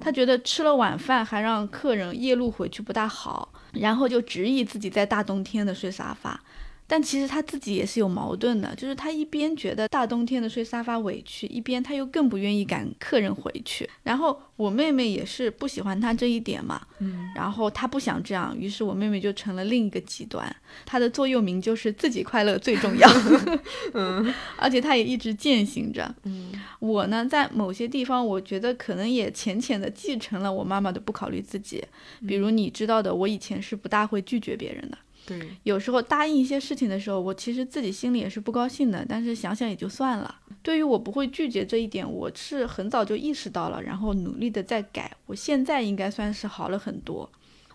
[0.00, 6.40] 他觉得吃了晚饭还让客人夜路回去不大好，然后就执意自己在大冬天的睡沙发。
[6.86, 13.88] 但其实他自己也是有矛盾的，就是他一边觉得大冬天的睡沙发委屈，一边他又更不愿意赶客人回去。
[14.02, 20.54] 然后我妹妹也是不喜欢他这一点嘛，嗯，然后他不想这样，于是我妹妹就成了另一个极端。
[20.84, 23.08] 她的座右铭就是自己快乐最重要，
[23.94, 26.14] 嗯，而且她也一直践行着。
[26.24, 31.82] 嗯，我呢，在某些地方，我觉得可能也浅浅的继承了我妈妈的不考虑自己。
[32.26, 34.98] 比如你知道的，我以前是不大会拒绝别人的。
[35.26, 40.34] 对，有时候答应一些事情的时候，我其实自己心里也是不高兴的，但是想想也就算了。
[40.62, 45.10] 对于我不会拒绝这一点，我是很早就意识到了，然后努力的在改。
[45.26, 47.28] 我现在应该算是好了很多。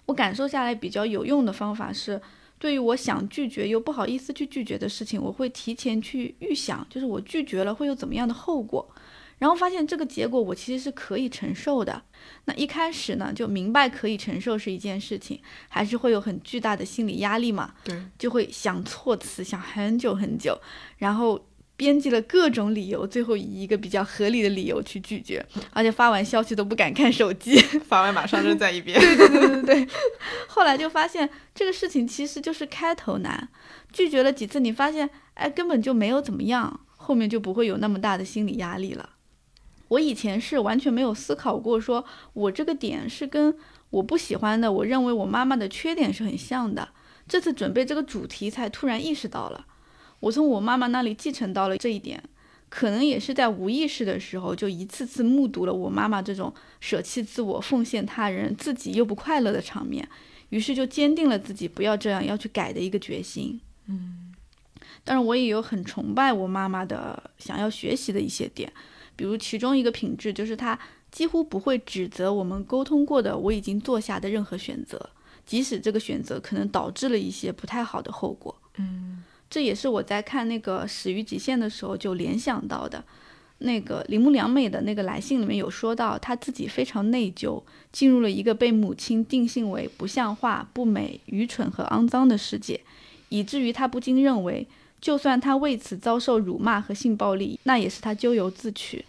[0.06, 2.22] 我感受下来比较有用的方法是，
[2.58, 8.88] 对于我想拒绝又不好意思去拒绝的事情，我会提前去预想，就是我拒绝了会有怎么样的后果。
[9.42, 12.00] 然后发现这个结果我其实是可以承受的。
[12.46, 17.74] 那一开始呢，就明白可以承受是一件事情，还是会有很巨大的心理压力嘛？
[17.84, 20.56] 对，就会想措辞，想很久很久，
[21.00, 21.44] 然后
[21.76, 27.58] 编辑了各种理由，最后以一个比较合理的理由去拒绝，而且发完消息都不敢看手机，
[27.90, 29.00] 发完马上扔在一边。
[29.00, 29.88] 对对对对对。
[30.48, 33.50] 后来就发现这个事情其实就是开头难，
[33.92, 39.10] 拒绝了几次，你发现哎根本就没有怎么样，后面就不会有那么大的心理压力了。
[39.92, 43.54] 我以前是完全没有思考过，说我这个点是跟
[43.90, 46.88] 我不喜欢的，我认为我妈妈的缺点是很像的。
[47.28, 49.66] 这次准备这个主题，才突然意识到了，
[50.22, 52.24] 我从我妈妈那里继承到了这一点，
[52.70, 60.08] 可能也是在无意识的时候，就一次次目睹了我妈妈这种舍弃自我、奉献他人、自己又不快乐的场面，
[60.52, 63.60] 于是就坚定了自己不要这样，要去改的一个决心。
[63.88, 64.32] 嗯，
[65.04, 68.72] 当然我也有很崇拜我妈妈的，想要学习的一些点。
[69.22, 70.78] 比如其中一个品质就是他
[71.12, 75.12] 几乎不会指责我们沟通过的我已经做下的任何选择，
[75.46, 78.56] 即使这个选择可能导致了一些不太好的后果。
[78.80, 83.04] 嗯，这也是我在看那个《始于极限》的时候就联想到的。
[83.60, 92.82] 那个铃木良美的那个来信里面有说到，她自己非常内疚，进入了一个被母亲定性为不像话、不美、愚蠢和肮脏的世界，
[93.30, 94.68] 以至于她不禁认为，
[95.00, 99.06] 就算她为此遭受辱骂和性暴力，那也是她咎由自取。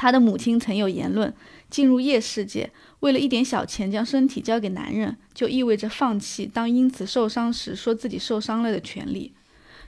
[0.00, 1.30] 他的母亲曾有言论：
[1.68, 9.30] 进入夜世界，为了一点小钱将身体交给男人，就意味着放弃当因此受伤时说自己受伤了的权利。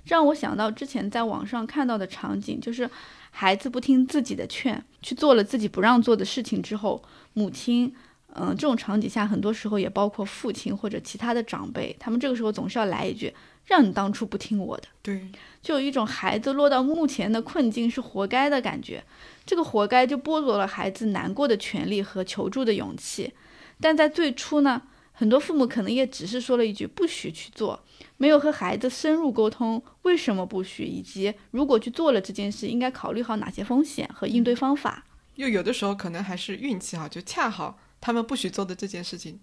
[0.04, 2.90] 让我想到之前在网上看到的场景，就是
[3.30, 7.94] 孩子不听自己的劝，去做了自己不让做的事情之后，母亲，
[8.34, 13.32] 嗯，这种场景下，很多时候也包括父亲或者其他的长辈，他们这个时候总是要来一句
[13.64, 15.26] ：“让你当初不听我的。”对，
[15.62, 19.02] 就有一种孩子落到目前的困境是活该的感觉。
[19.44, 23.32] 这个活该就剥夺了孩子难过的权利和求助的勇气，
[23.80, 27.82] 但在最初呢，很多父母可能也只是说了一句不许去做，
[28.18, 35.04] 没有和孩子深入沟通为什么不许，以及如果去做了这件事，应该考虑好哪些风险和应对方法。
[35.34, 39.40] 又有的时候可能还是运气好，就恰好他们不许做的这件事情，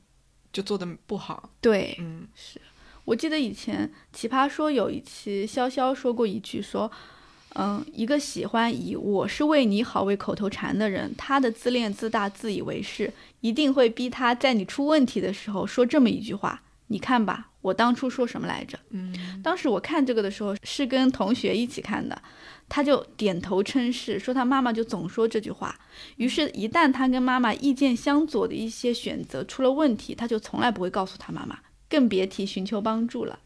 [0.53, 1.49] 就做的不好。
[1.59, 2.61] 对，嗯，是
[3.03, 6.89] 我记得以前奇葩说有一期潇潇说过一句说。
[7.55, 22.21] 嗯，一个喜欢以“我是为你好”为口头禅的人，他的自恋、自大、自以为是，一定会逼他在你出问题的时候说这么一句话：“你看吧，我当初说什么来着？”嗯，当时我看这个的时候是跟同学一起看的，
[22.69, 25.75] 他就点头称是，说他妈妈就总说这句话。
[26.17, 31.57] 于是，一旦他跟妈妈意见相左的一些选择出了问题，他就从来不会告诉他妈妈，
[31.89, 33.39] 更别提寻求帮助了。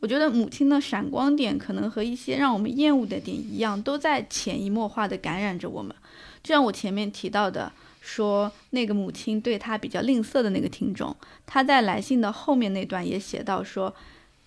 [0.00, 5.94] 我觉得母亲的闪光点可能和一些让我们厌恶的点一样，都在潜移默化地感染着我们。
[6.42, 11.16] 就像我前面提到的，说那个母亲对他比较吝啬的那个听众，
[11.46, 13.94] 他在来信的后面那段也写到说，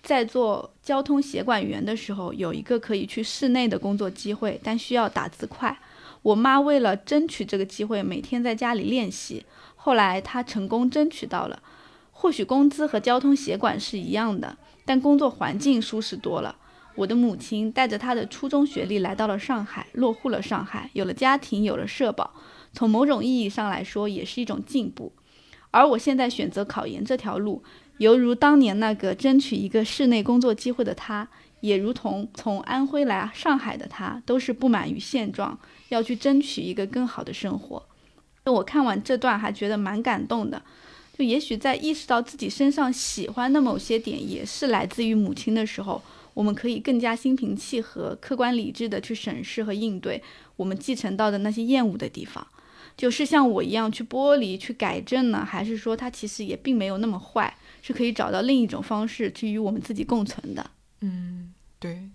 [0.02, 5.76] 在做交通协管员的时候，有一个可以去室内的工作机会，但需要打字快。
[6.22, 9.44] 我妈为了争取这个机会，每天在家里练习。
[9.74, 11.60] 后来她成功争取到了，
[12.12, 14.56] 或许工资和交通协管是一样的。
[14.88, 16.56] 但工作环境舒适多了。
[16.94, 22.32] 我的母亲带着她的初中学历来到了上海，落户了上海，有了家庭，有了社保。
[22.72, 25.12] 从某种意义上来说，也是一种进步。
[25.70, 27.62] 而我现在选择考研这条路，
[27.98, 31.28] 犹如当年那个争取一个室内工作机会的他，
[31.60, 35.58] 也如同从安徽来上海的他，都是不满于现状，
[35.90, 37.86] 要去争取一个更好的生活。
[38.44, 40.62] 我看完这段还觉得蛮感动的。
[41.18, 46.00] 就也许在意识到自己身上喜欢的某些点也是来自于母亲的时候，
[46.32, 50.22] 我们可以更加心平气和、客观理智的去审视和应对
[50.54, 52.46] 我们继承到的那些厌恶的地方。
[52.96, 60.70] 就是像我一样去剥离、去改正呢，还是说它其实也并没有那么坏，是可以找到另一种方式去与我们自己共存的。
[61.00, 62.08] 嗯，对，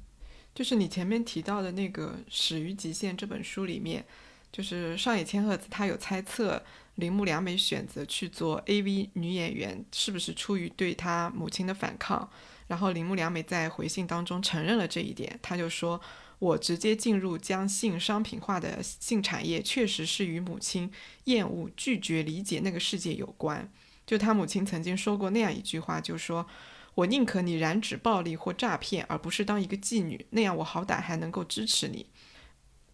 [0.55, 4.05] 就是你前面提到的那个《始于极限》这本书里面，
[4.49, 6.63] 就是上野千鹤子她有猜测。
[6.95, 12.29] 铃木良美选择去做 AV 女演员，是不是出于对她母亲的反抗？
[12.67, 15.99] 然后铃木良美在回信当中承认了这一点，她就说
[16.37, 20.91] ：“我直接进入将性商品化的性产业，确实是与母亲
[21.23, 23.71] 厌恶、拒绝理解那个世界有关。”
[24.05, 26.45] 就她母亲曾经说过那样一句话，就说
[26.93, 32.05] ：“我宁可你染指暴力或诈骗，而不是当一个妓女，那样我好歹还能够支持你。”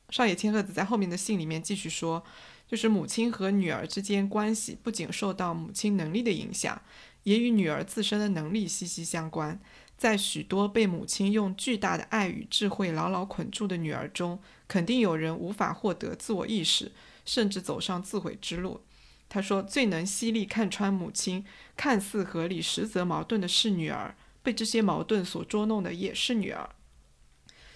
[0.10, 2.24] 上野千鹤子在后面的信里面继续说。
[2.70, 6.80] 就是母亲和女儿之间关系不仅受到母亲能力的影响，
[7.24, 9.60] 也与女儿自身的能力息息相关。
[9.98, 16.92] 在许多被母亲用巨大的爱与智慧牢牢捆住的女儿中，肯定有人无法获得自我意识，
[17.26, 18.82] 甚至走上自毁之路。
[19.28, 21.44] 他说：“最能犀利看穿母亲
[21.76, 26.70] 看似合理，实则矛盾的是女儿，被这些矛盾所捉弄的也是女儿。”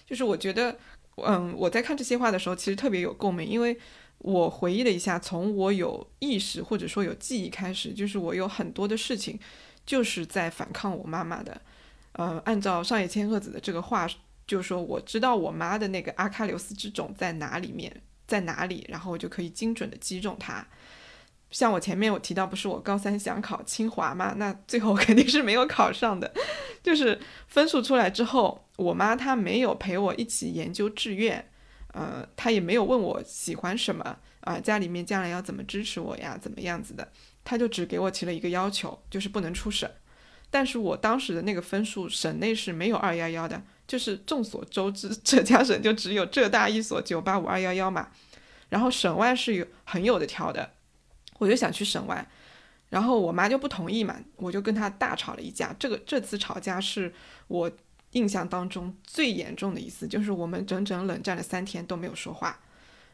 [0.06, 0.78] 就是我觉得，
[1.16, 3.76] 嗯，我在看这些话的时候，其实特别有共鸣，因为。
[4.18, 9.38] 我回忆了一下，从我有意识或者说有记忆开始，就是我有很多的事情，
[9.84, 11.60] 就是在反抗我妈妈的。
[12.12, 14.08] 呃，按照上野千鹤子的这个话，
[14.46, 20.66] 就是说我知道我妈的那个阿喀琉斯之种在哪里面，在哪里，然后我就可以精准的击中它。
[21.50, 26.32] 像我前面我提到，不是我高三想考清华嘛，那最后肯定是没有考上的。
[26.82, 31.48] 就是分数出来之后，我妈她没有陪我一起研究志愿。
[31.94, 37.08] 呃，他也没有问我喜欢什么啊，家里面将来要怎么支持我呀，怎么样子的，
[37.44, 39.88] 他就只给我提了一个要求，就是不能出省。
[40.50, 48.08] 但是我当时的那个分数，省内是没有二幺幺的，就是众所周知，浙江省就只有浙大一所九八五二幺幺嘛。
[48.70, 50.72] 然后省外是有很有的挑的，
[51.38, 52.26] 我就想去省外，
[52.88, 55.72] 然后我妈就不同意嘛，我就跟她大吵了一架。
[55.78, 57.14] 这个这次吵架是
[57.46, 57.70] 我。
[58.14, 62.58] 印象当中最严重的一次，就是我们整整冷战了三天都没有说话。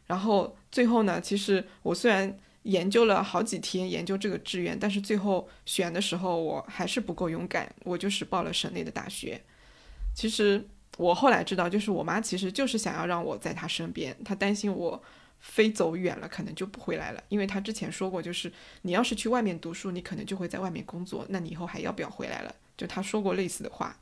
[0.07, 9.41] 然后最后呢，其实我虽然研究了好几天研究这个志愿，但是最后选的时候我还是不够勇敢，我就是报了省内的大学。
[10.15, 10.67] 其实
[10.99, 15.03] 我后来知道，就是我妈其实就是想要让我在她身边，她担心我
[15.39, 22.55] 飞走远了可能就不回来了，因为她之前说过，就是你要是去外面读书，你可能就会在外面工作，那你以后还要不要回来了？
[22.77, 23.97] 就她说过类似的话。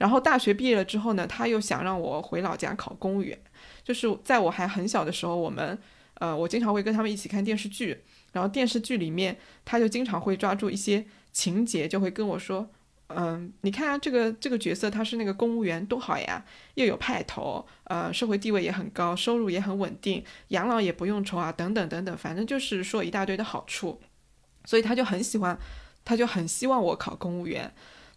[0.00, 3.38] 然后大学毕业了之后呢，他又想让我回老家考公务员。
[3.84, 5.78] 就是在我还很小的时候，我们，
[6.14, 12.66] 呃，我经常会跟他们一起看电视剧，然后电视剧里面他就经常会抓住一些情节，就会跟我说，
[13.08, 16.42] 嗯，你看啊，这个这个角色他是那个公务员，多好呀，
[16.76, 24.00] 又有派头，呃，社会地位也很高，收入也很稳定，养老也不用愁啊，等等等等，反正就是说一大堆的好处，
[24.64, 25.58] 所以他就很喜欢，
[26.04, 27.70] 他就很希望我考公务员。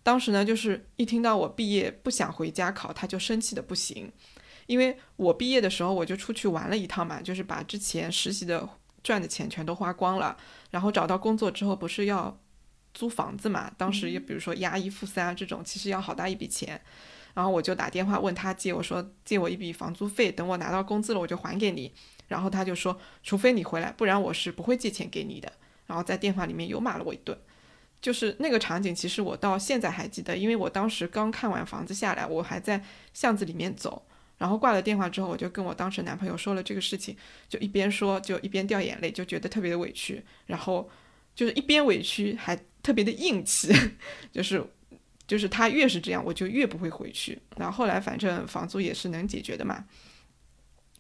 [0.03, 4.11] 当时呢，就是一听到我毕业不想回家考，他就生气的不行。
[4.67, 8.67] 因为我毕业的时候我就出去玩了一趟嘛，就是把之前实习的
[9.01, 10.37] 赚的钱全都花光了。
[10.71, 12.37] 然后找到工作之后，不是要
[12.93, 13.71] 租房子嘛？
[13.77, 16.79] 当时也比如说押一付三这种，其实要好大一笔钱。
[17.33, 21.91] 然后我就打电话问他借，我说借我一笔房租费，等我拿到工资了我就还给你。
[22.27, 25.51] 然后他就说，除非你回来，不然我是不会借钱给你的。
[25.87, 27.37] 然后在电话里面又骂了我一顿，
[28.03, 32.83] 就是那个场景，其实我到现在还记得，因为我当时刚看完房子下来，我还在
[33.13, 34.05] 巷子里面走。
[34.37, 37.15] 然后挂了电话之后，我就跟我当时男朋友说了这个事情，
[37.47, 40.21] 就一边说就一边掉眼泪，就觉得特别的委屈。
[40.47, 40.89] 然后
[41.33, 43.71] 就是一边委屈还特别的硬气，
[44.33, 44.61] 就是
[45.25, 47.39] 就是他越是这样，我就越不会回去。
[47.55, 49.85] 然后后来反正房租也是能解决的嘛，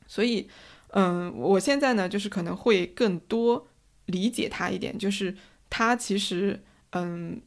[0.07, 0.47] 所以
[0.91, 3.67] 嗯，我现在呢就是可能会更多
[4.05, 5.35] 理解他一点，就是
[5.69, 6.63] 他其实
[6.93, 7.41] 嗯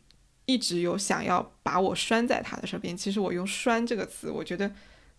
[0.45, 2.97] 一直有想要把我拴在他的身边。
[2.97, 4.71] 其实我用“拴”这个词，我觉得。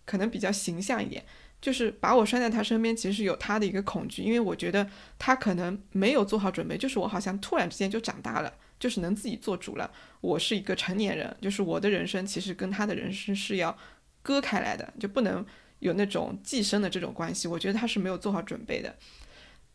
[0.08, 1.22] 可能比较形象一点，
[1.60, 8.50] 就是把我拴在他身边，其实有他的一个恐惧，因为我觉得他可能没有做好准备，就是我好像突然之间就长大了，
[8.80, 9.90] 就是能自己做主了，
[10.22, 13.76] 我是一个成年人，就是我的人生其实跟他的人生是要
[14.22, 15.44] 割开来的，就不能
[15.80, 18.96] 有那种寄生的这种关系，我觉得他是没有做好准备的。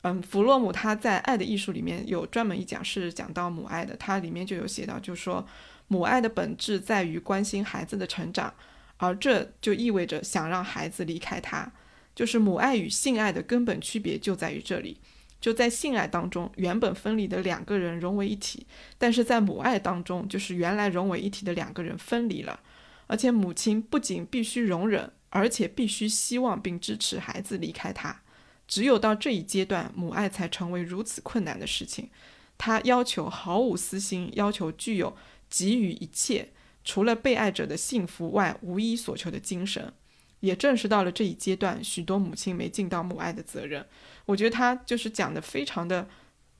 [0.03, 5.45] 嗯，弗洛姆他在《爱的艺术》里面有专门一讲是讲到母爱的，他里面就有写到，就是说
[5.87, 8.53] 母爱的本质在于关心孩子的成长。
[8.97, 11.69] 而这就意味着想让孩子离开他，
[12.15, 14.99] 就是母爱与性爱的根本区别就在于这里。
[15.41, 18.65] 就在性爱当中，原本分离的两个人融为一体；
[18.97, 22.59] 但是在母爱当中，就是原来融为一体的两个人分离了。
[23.07, 28.21] 而且母亲不仅必须容忍，而且必须希望并支持孩子离开他。
[28.67, 32.09] 只有到这一阶段，母爱才成为如此困难的事情。
[32.57, 35.15] 他要求毫无私心，要求具有
[35.49, 36.49] 给予一切。
[36.85, 39.93] 除了被爱者的幸福外，无一所求的精神，
[40.41, 43.85] 也正是到了这一阶段，许多母亲没尽到母爱的责任。
[44.25, 46.07] 我觉得他就是讲的非常的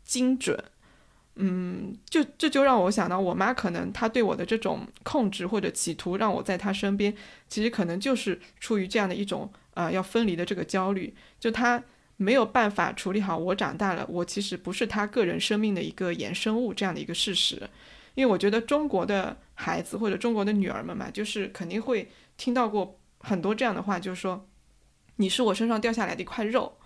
[0.06, 0.58] 精准，
[1.36, 7.14] 嗯，就这就让我想到，我妈可能她对我的这种控制或者企图让我在她身边，
[7.50, 11.84] 其实可能就是出于这样的一种呃要分离的这个焦虑，就她
[12.24, 17.70] 没有办法处理好我长大了，我其实不是他个人生命的一个衍生物这样的一个事实。
[18.16, 24.48] 因为我觉得中国的孩子或者中国的女儿们嘛，就是肯定会听到过很多这样的话，就是说
[25.18, 26.78] 你是我身上掉下来的一块肉，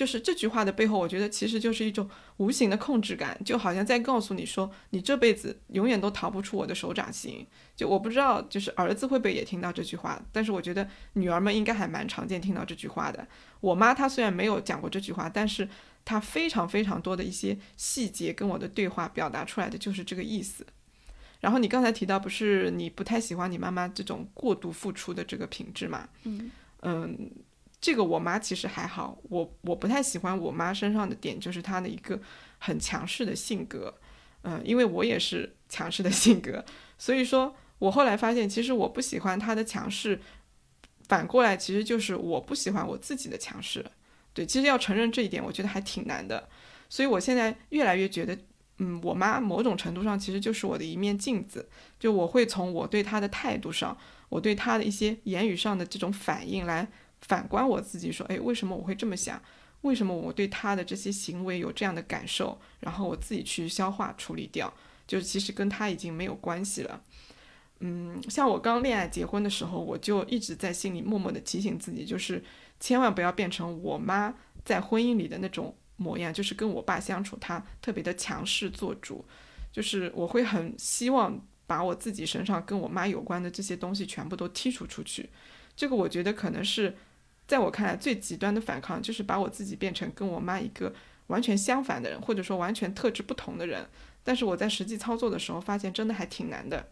[0.00, 7.46] 就是这句话的背后，我觉得其实就是一种无形的控制感，就好像在告诉你说，你这辈子永远都逃不出我的手掌心。
[7.76, 13.28] 就我不知道，就是儿子会不会也听到这句话，但是我觉得女儿们应该还蛮常见听到这句话的。
[13.60, 15.68] 我妈她虽然没有讲过这句话，但是。
[16.02, 20.64] 她非常非常多的一些细节跟我的对话表达出来的就是这个意思。
[21.40, 26.08] 然后你刚才提到不是你不太喜欢你妈妈这种过度付出的这个品质嘛？
[26.24, 27.30] 嗯嗯，
[27.80, 32.20] 这个我妈其实还好，我我不太喜欢我妈身上的点就是她的一个
[32.58, 33.94] 很强势的性格。
[34.42, 36.64] 嗯，因为我也是强势的性格，
[36.96, 40.18] 所以说我后来发现其实我不喜欢她的强势，
[41.08, 43.84] 反过来其实就是我不喜欢我自己的强势。
[44.32, 46.48] 对，其实要承认这一点，我觉得还挺难的。
[46.88, 48.38] 所以我现在越来越觉得，
[48.78, 51.68] 嗯，我妈某种程度上其实就是我的一面镜子。
[51.98, 53.94] 就我会从我对她的态度上，
[54.30, 56.88] 我对她的一些言语上的这种反应来
[57.22, 59.40] 反观我自己，说，哎，为什么我会这么想？
[59.82, 62.60] 为什么我对他的这些行为有这样的感受？
[62.80, 64.72] 然后我自己去消化处理掉，
[65.06, 67.02] 就其实跟他已经没有关系了。
[67.80, 72.42] 嗯，像我刚恋爱结婚的时候，我就一直在心里默默的提醒自己，就是。
[72.82, 79.22] 千万不要变成我妈在婚姻里的那种模样，就是跟我爸相处，她特别的强势做主，
[79.70, 85.28] 就是我会很希望把我自己身上跟我妈有关的这些东西全部都剔除出去。
[85.76, 86.96] 这个我觉得可能是
[87.50, 90.94] 在我看来最极端的反抗，就是把我自己变成跟我妈一个
[91.26, 93.84] 完全相反的人，或者说完全特质不同的人。
[94.22, 96.90] 但是我在实际操作的时候发现真的还挺难的。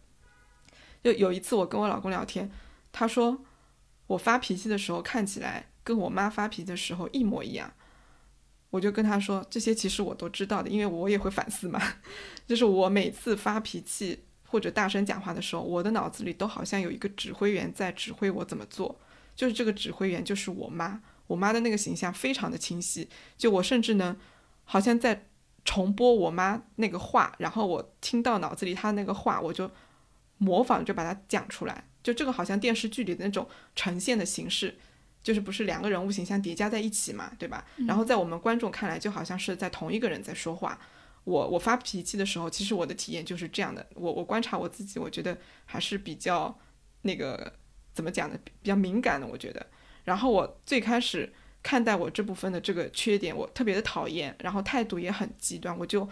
[1.05, 2.51] 就有一次我跟我老公聊天，
[2.91, 3.45] 他说
[4.09, 5.67] 我发脾气的时候看起来。
[5.85, 7.73] 跟我妈发脾气的时候一模一样，
[8.69, 11.81] 我就跟他说这些其实我都知道的，因为我也会反思嘛。
[12.47, 19.01] 就是我每次发脾气或者大声讲话的时候，我的脑子里都好像有一个指挥员在指挥我怎么做，
[19.39, 24.17] 就是这个指挥员就是我妈，我妈的那个形象非常的清晰，就我甚至呢
[24.65, 25.29] 好像在
[25.65, 29.71] 重播我妈那个话，然后我听到脑子里她那个话，我就
[30.39, 34.77] 模仿就把它讲出来，就这个好像电视剧里的那种呈现的形式。
[35.21, 37.67] 就是不是两个人物形象叠加在一起嘛，对吧？
[37.87, 40.79] 然后在我们观众看来，就好像是在同一个人在说话。
[41.25, 43.85] 我我发脾气的时候，其实我的体验就是这样的。
[43.95, 45.37] 我我观察我自己，我觉得
[45.67, 46.57] 还是比较
[47.03, 47.53] 那个
[47.99, 48.39] 怎么讲呢？
[48.63, 49.67] 比较敏感的，我觉得。
[50.05, 51.33] 然后我最开始
[51.65, 56.09] 看待我这部分的这个缺点，我特别的讨厌，然后态度也很极端，我就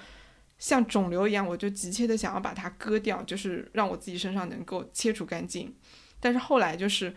[0.58, 5.72] 像肿瘤一样，我就急切的想要把它割掉，就是让我自己身上能够切除干净。
[6.18, 7.14] 但是后来就是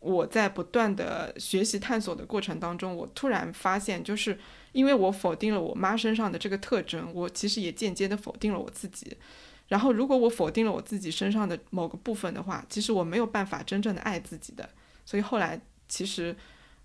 [0.00, 4.38] 我在不断的学习探索的过程当中，我突然发现，就是
[4.72, 9.16] 因为我否定了我妈身上的这个特征，我其实也间接的否定了我自己。
[9.70, 14.68] 然后如果我否定了我自己身上的某个部分的话，其实我没有办法真正的爱自己的。
[15.06, 15.58] 所以后来
[15.88, 16.36] 其实，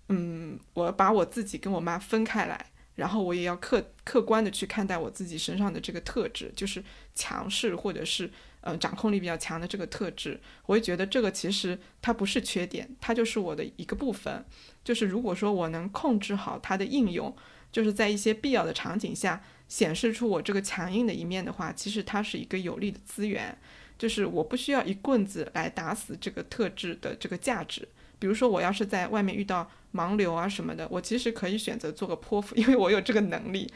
[0.08, 2.66] 嗯，我把我自己跟我妈分开来。
[2.94, 6.82] 然后我也要客客观的去看待我自己身上的这个特质，就是
[7.14, 8.30] 强势或者是
[8.62, 10.40] 呃掌控力比较强的这个特质。
[10.64, 14.42] 我会觉得这个其实它不是缺点，它就是我的一个部分。
[14.82, 17.36] 就是如果说我能控制好它的应用，
[17.70, 23.56] 就是在一些必要的场景下显示出我这个强硬的一面的话，其实它是一个有利的资源。
[23.98, 27.88] 就是我不需要一棍子来打死这个特质的这个价值。
[28.18, 29.70] 比如说我要是在外面遇到。
[29.94, 33.66] 盲流啊什么的，我其实可以选择做个泼妇， 因为我有这个能力。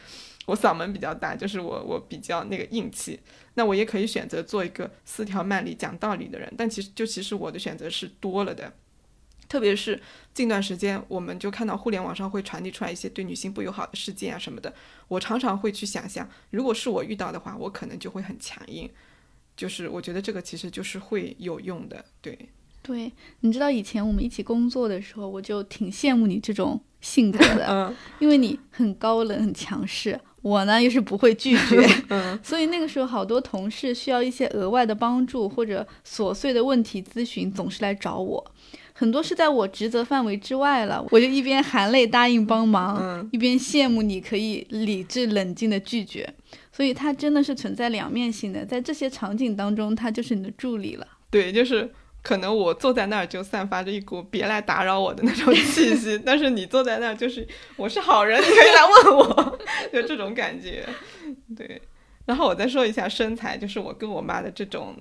[0.44, 3.18] 我嗓门比较大，就是我我比较那个硬气。
[3.54, 8.70] 那我也可以选择做一个四条慢里讲道理的人，但其实就其实我的选择是多了的。
[9.50, 10.00] 特别是
[10.32, 14.72] 近段时间，我们就看到互联网上会传递出来一些对女性不友好的事件啊什么的，
[15.08, 18.88] 我常常会去想象，如果是我遇到的话，我可能就会很强硬。
[19.56, 22.38] 就是我觉得这个其实就是会有用的，对。
[22.80, 30.18] 对，你知道以前我们一起工作的时候，我就挺羡慕你这种性格的，因为你很高冷、很强势。
[30.42, 31.86] 我呢又是不会拒绝，
[32.42, 38.52] 所以那个时候好多同事需要一些额外的帮助或者琐碎的问题咨询，总是来找我。
[39.00, 46.34] 很多是在我职责范围之外了，我就一边含泪答应帮忙，一边羡慕你可以理智冷静的拒绝。
[46.70, 51.06] 所以它真的是存在两面性的，在这些场景当中，他就是你的助理了。
[51.30, 51.90] 对，就是。
[52.22, 59.58] 可能我坐在那儿就散发着一股别来打扰我的那种气息， 但是你坐在那儿就是我是好人，你可以来问我，
[59.90, 60.86] 就这种感觉。
[61.56, 61.80] 对，
[62.26, 64.94] 然后我再说一下身材，就是我跟我妈的这种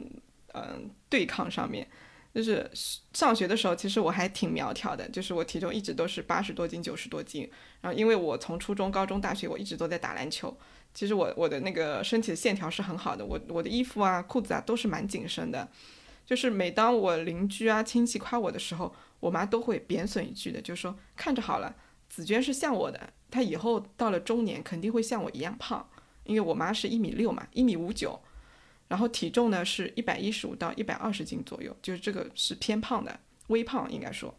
[0.54, 1.86] 嗯对抗上面，
[2.34, 2.70] 就是
[3.14, 7.50] 上学的时候其实我还挺苗条的，就是我体重一直都是八十多斤、九十多斤。
[7.82, 10.56] 然后因为我从初中、高中、大学我一直都在打篮球，
[10.94, 15.68] 其实我我的那个身体的线条是很好的，我我的衣服啊、裤子啊都是蛮紧身的。
[16.26, 21.76] 就是每当我邻居啊亲戚夸我的时候，我妈都会贬损一句的，就说看着好了，
[22.08, 25.90] 紫娟是像我的，她以后到了中年肯定会像我一样胖，
[26.26, 28.20] 因为我妈是一米六嘛，一米五九，
[28.90, 33.18] 然后体重呢是一百一十五到一百二十斤左右，就是这个是偏胖的，
[33.48, 34.36] 微胖应该说。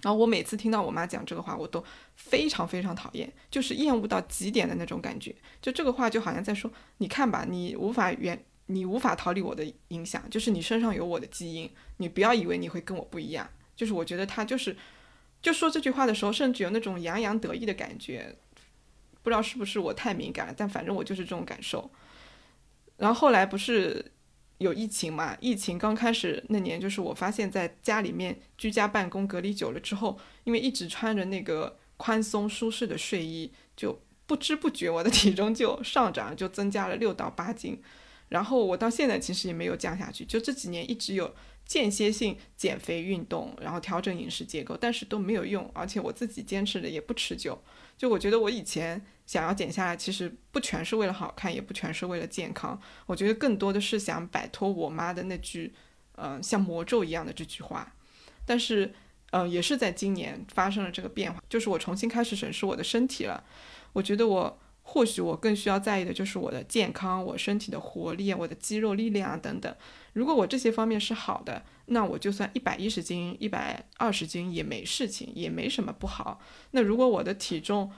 [0.00, 1.84] 然后我每次听到我妈讲这个话，我都
[2.16, 5.34] 非常非常讨厌，就是厌恶到极点的那种感觉。
[5.60, 8.42] 就这个话就好像在说，你看吧，你无法原。
[8.66, 13.46] 你无法逃离我的影响，就是你身上有我的基因，你不要以为你会跟我不一样。
[13.76, 14.74] 就是我觉得他就是，
[15.42, 18.34] 就说这句话的时候，甚至有那种洋洋得意的感觉，
[19.22, 21.90] 不知道是不是我太敏感了，但反正我就是这种感受。
[22.96, 24.12] 然后后来不是
[24.58, 25.36] 有疫情嘛？
[25.40, 37.82] 疫情刚开始那年，就是我发现在家里面居家办公隔离久了之后，因为一直穿着那个宽松舒适的睡衣，就不知不觉我的体重就上涨，就增加了六到八斤。
[38.28, 41.34] 然后我到现在其实也没有降下去，就这几年一直有
[41.66, 47.62] 间歇性减肥运动，然后调整饮食结构，但是都没有用，而且我自己坚持的也不持久。
[47.96, 55.74] 就我觉得我以前想要减下来，其实不全是为了好看，也不全是为了健康，我觉得更多的是想摆脱我妈的那句，
[56.16, 57.94] 嗯，像魔咒一样的这句话。
[58.44, 58.92] 但是，
[59.30, 63.42] 嗯，也是在今年发生了这个变化，就是我重新开始审视我的身体了。
[63.92, 64.58] 我觉得我。
[64.86, 69.74] 或许我更需要在意的就是我的健康、我身体的活力、我的肌肉力量啊等等。
[70.14, 76.40] 如果我这些方面是好的，那我就算一百一十斤、一百二十斤也没事情，也没什么不好。
[76.70, 77.92] 那如果我的体重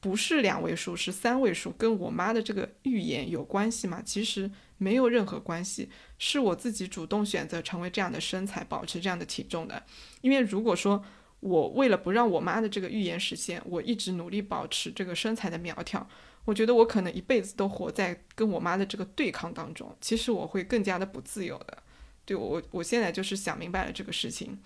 [0.00, 4.02] 不是两位数，是三位数，跟我妈的这个预言有关系吗？
[4.04, 5.88] 其实没有任何关系，
[6.18, 9.82] 是我自己主动选择成为这样的身材，保持这样的体重的。
[10.20, 11.02] 因为如果说，
[11.40, 16.06] 我为了不让我妈的这个预言实现，我一直努力保持这个身材的苗条。
[16.44, 19.94] 我觉得我可能一辈子都活在跟我妈的这个对抗当中。
[20.00, 21.78] 其实我会更加的不自由的。
[22.24, 24.58] 对我，我现在就是想明白了这个事情。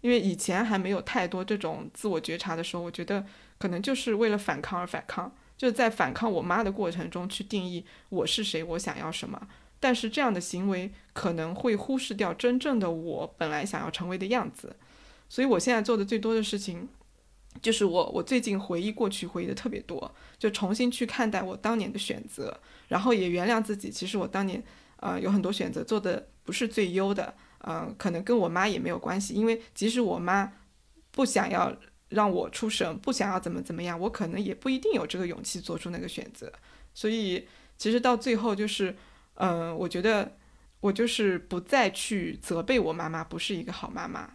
[0.00, 3.24] 因为以前还没有太多这种自我觉察的时候，我觉得
[3.58, 9.48] 可能就是为了反抗而反抗，就是在反抗我妈的过程中去定义我是谁，我想要什么。
[9.80, 14.76] 但是这样的行为可能会忽视掉真正的我本来想要成为的样子。
[15.28, 16.88] 所以，我现在做的最多的事情，
[17.62, 23.90] 就是我我最近回忆过去，回忆的特别多，就重新去看待我当年的选择，然后也原谅自己。
[23.90, 24.62] 其实我当年，
[24.96, 27.34] 呃，有很多选择做的不是最优的，
[27.66, 30.52] 嗯，可能跟我妈也没有关系，因为即使我妈
[31.10, 31.74] 不想要
[32.10, 36.52] 让我出省，不想要怎么怎么样，我可能也不一定有这个勇气做出那个选择。
[36.92, 37.48] 所以，
[37.78, 38.96] 其实到最后就是，
[39.34, 40.36] 嗯，我觉得。
[40.80, 44.30] 我就是不再去责备我妈妈不是一个好妈妈，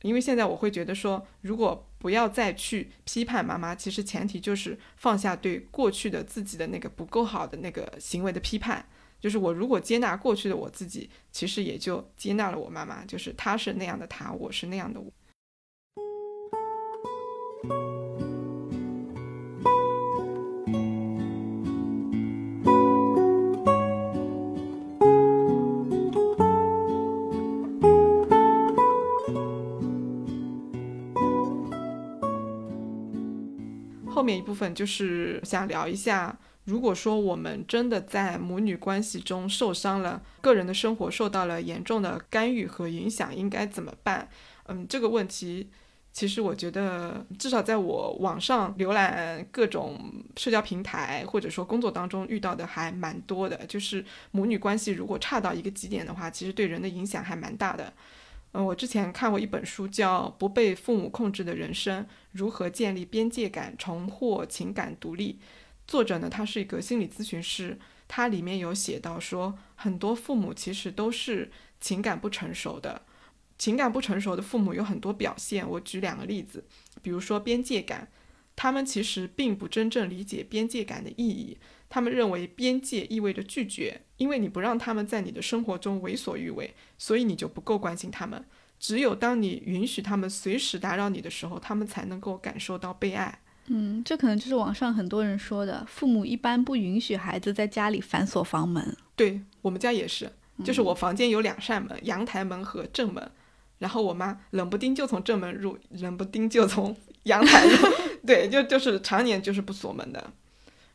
[0.00, 8.84] 因为现在我会觉得说，如果不要再去批判妈妈，其实前提就是放下对过去的自己的那个不够好的那个行为的批判。
[9.20, 15.12] 就是我如果接纳过去的我自己，其实也就接纳了我妈妈，就是她是那样的她，我是那样的我。
[34.30, 44.28] 面一部分就是想聊一下，如果说我们真的在母女关系中受伤了，个人的生活受到了严重的干预和影响，应该怎么办？
[44.68, 45.68] 嗯，这个问题
[46.12, 49.98] 其实我觉得，至少在我网上浏览各种
[50.36, 57.92] 社交平台或者说工作当中遇到的还蛮多的，就是母女关系如果差到一个极点的话，其实对人的影响还蛮大的。
[58.52, 65.34] 嗯，我之前看过一本书，叫《不被父母控制的人生：如何建立边界感，重获情感独立》。
[65.86, 67.78] 作者呢，他是一个心理咨询师，
[68.08, 73.02] 他里面有写到说，很多父母其实都是情感不成熟的。
[73.56, 76.64] 情感不成熟的父母有很多表现，我举两个例子，
[77.02, 78.08] 比如说边界感，
[78.56, 81.58] 他们其实并不真正理解边界感的意义。
[81.90, 88.42] 他们认为边界意味着拒绝，因为你不让他们在你的生活中为所欲为，所以你就不够关心他们。
[88.78, 93.40] 只有当你允许他们随时打扰你的时候，他们才能够感受到被爱。
[93.66, 98.96] 嗯，这可能就是网上很多人说的，父母一般不允许孩子在家里反锁房门。
[99.14, 100.32] 对我们家也是，
[100.64, 103.30] 就是我房间有两扇门，阳台门和正门，
[103.78, 107.76] 然后我妈冷不丁就从正门入，冷不丁就从阳台入，
[108.26, 110.32] 对，就就是常年就是不锁门的。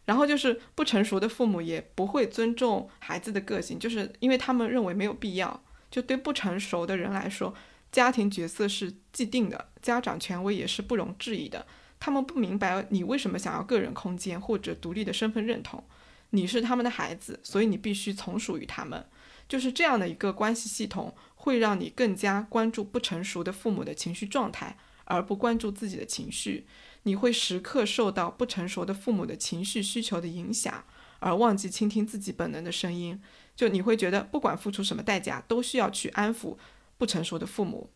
[0.05, 5.63] 然后就是不成熟的父母也不会尊重孩子的个性，就是因为他们认为没有必要。
[5.91, 7.53] 就对不成熟的人来说，
[7.91, 11.65] 家庭角色是既定的，家长权威也是不容置疑的。
[11.99, 15.83] 他们不明白你为什么想要个人空间或者独立的身份认同。
[16.31, 19.05] 你是他们的孩子，所以你必须从属于他们。
[19.47, 24.75] 就是这样的一个关系系统，会让你更加关注不成熟的父母的情绪状态，
[25.05, 26.67] 而不关注自己的情绪。
[27.05, 30.83] 你会时刻受到不成熟的父母的情绪需求的影响，
[31.19, 33.21] 而忘记倾听自己本能的声音。
[33.55, 36.57] 就你会觉得，不管付出什么代价，都需要去安抚
[36.97, 37.91] 不成熟的父母。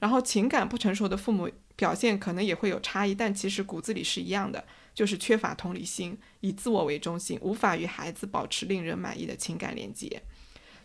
[0.00, 10.22] 然后，情感不成熟的父母表现可能也会有差异，但其实骨子里是一样的，就是缺乏同理心，以自我为中心，无法与孩子保持令人满意的情感连接。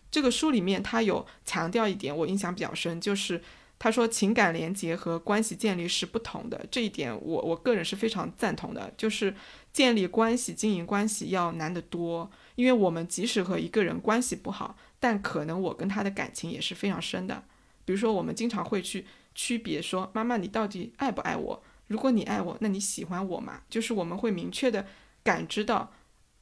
[0.08, 3.42] 这个书里面他有强调一点，我印象比较深，就是。
[3.78, 8.92] 他说，情感连接和关系建立是不同的，这一点我我个人是非常赞同的。
[8.96, 9.34] 就是
[9.72, 17.44] 建立关系、经营关系要难得多，因为我们即使和一个人关系不好，但可能我跟他的感情也是非常深的。
[17.84, 21.62] 比如说，我们经常会去区别说，妈妈，你到底爱不爱我？
[21.88, 23.60] 如果你爱我，那你喜欢我吗？
[23.68, 24.86] 就是我们会明确的
[25.22, 25.92] 感知到，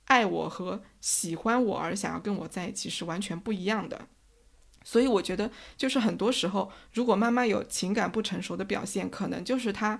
[0.04, 4.06] 爱我和喜欢我而想要跟我在一起是完全不一样的。
[4.84, 9.98] 所以我觉得，就是很多时候，如果妈妈有情感不成熟的表现，可能就是她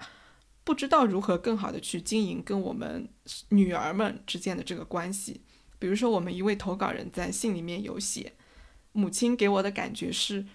[0.62, 3.08] 不知道如何更好的去经营跟我们
[3.48, 5.40] 女儿们之间的这个关系。
[5.78, 8.34] 比如说，我们一位投稿人在信里面有写，
[8.92, 10.46] 母亲给我的感觉是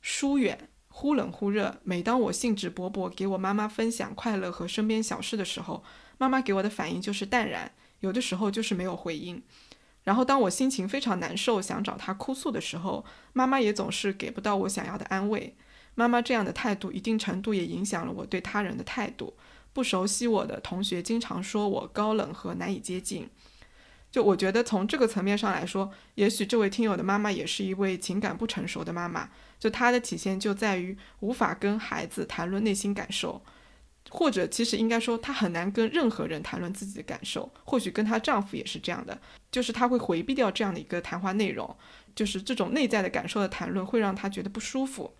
[0.00, 1.80] 疏远、忽冷忽热。
[1.84, 5.82] 每当我兴致勃勃给我妈妈分享快乐和身边小事的时候，
[6.18, 9.42] 妈妈给我的反应就是淡然，有的时候就是没有回应。
[10.04, 15.54] 然后，当我心情非常难受，想找他哭诉的时候，妈妈也总是给不到我想要的安慰。
[15.94, 19.34] 妈妈这样的态度，一定程度也影响了我对他人的态度。
[19.72, 23.28] 不熟悉我的同学经常说我高冷和难以接近。
[24.10, 29.28] 就我觉得，从这个层面上来说，也许这位听友的妈妈也是一位情感不成熟的妈妈。
[29.58, 33.42] 就她的体现就在于无法跟孩子谈论内心感受。
[34.08, 37.48] 或者，其实应该说，她很难跟任何人谈论自己的感受。
[37.64, 39.20] 或许跟她丈夫也是这样的，
[39.52, 41.76] 就是她会回避掉这样的一个谈话内容，
[42.14, 45.14] 就是这种内在的感受的谈论会让她觉得不舒服。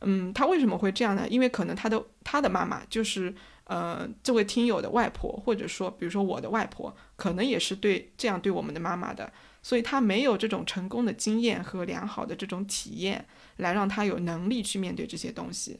[0.00, 1.28] 嗯，她为什么会这样呢？
[1.28, 3.32] 因为可能她的她的妈妈就是
[3.64, 13.24] 呃这位听友的外婆，或者说比如说我的外婆，可能也是对这样对我们的妈妈的，所以她没有这种成功的经验和良好的这种体验，
[13.58, 15.78] 来让她有能力去面对这些东西。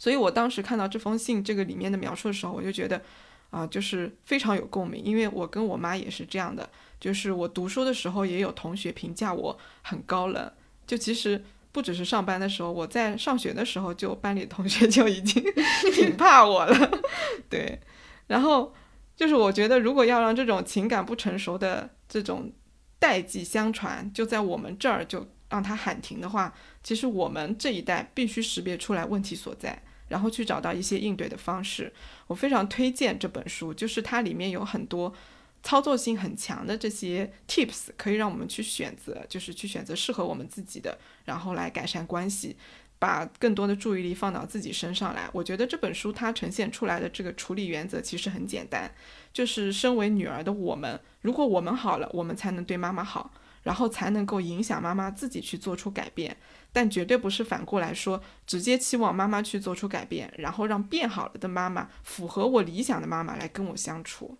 [0.00, 3.02] 所以我当时看到这封信这个里面的描述的时候，我就觉得，
[3.50, 6.66] 啊，就是非常有共鸣，因为我跟我妈也是这样的，
[6.98, 10.50] 就是我读书的时候也有同学评价我很高冷，
[10.86, 15.44] 就其实不只是上班的时候，我在上学的时候就班里同学 就已经
[15.92, 17.02] 挺怕我了，
[17.50, 17.78] 对，
[18.26, 18.72] 然后
[19.14, 22.50] 就是我觉得如果要让这种情感不成熟的这种
[22.98, 31.90] 代际相传，就在我们这儿就让他喊停的话，其实我们这一代必须识别出来问题所在，然后去找到一些应对的方式。
[32.26, 35.14] 我非常推荐这本书，就是它里面有很多
[35.62, 42.58] 操作性很强的这些 tips，可以让我们去选择，就是去选择适合我们自己的，然后来改善关系。
[42.98, 48.92] 把更多的注意力放到自己身上来，我觉得这本书它呈现出来的这个处理原则其实很简单，
[49.32, 53.32] 就是身为女儿的我们，如果我们好了，我们才能对妈妈好，
[53.62, 56.36] 然后才能够影响妈妈自己去做出改变，
[56.72, 64.38] 但绝对不是反过来说，直接期望妈妈去做出改变，然后让变好了的妈妈符合我理想的妈妈来跟我相处。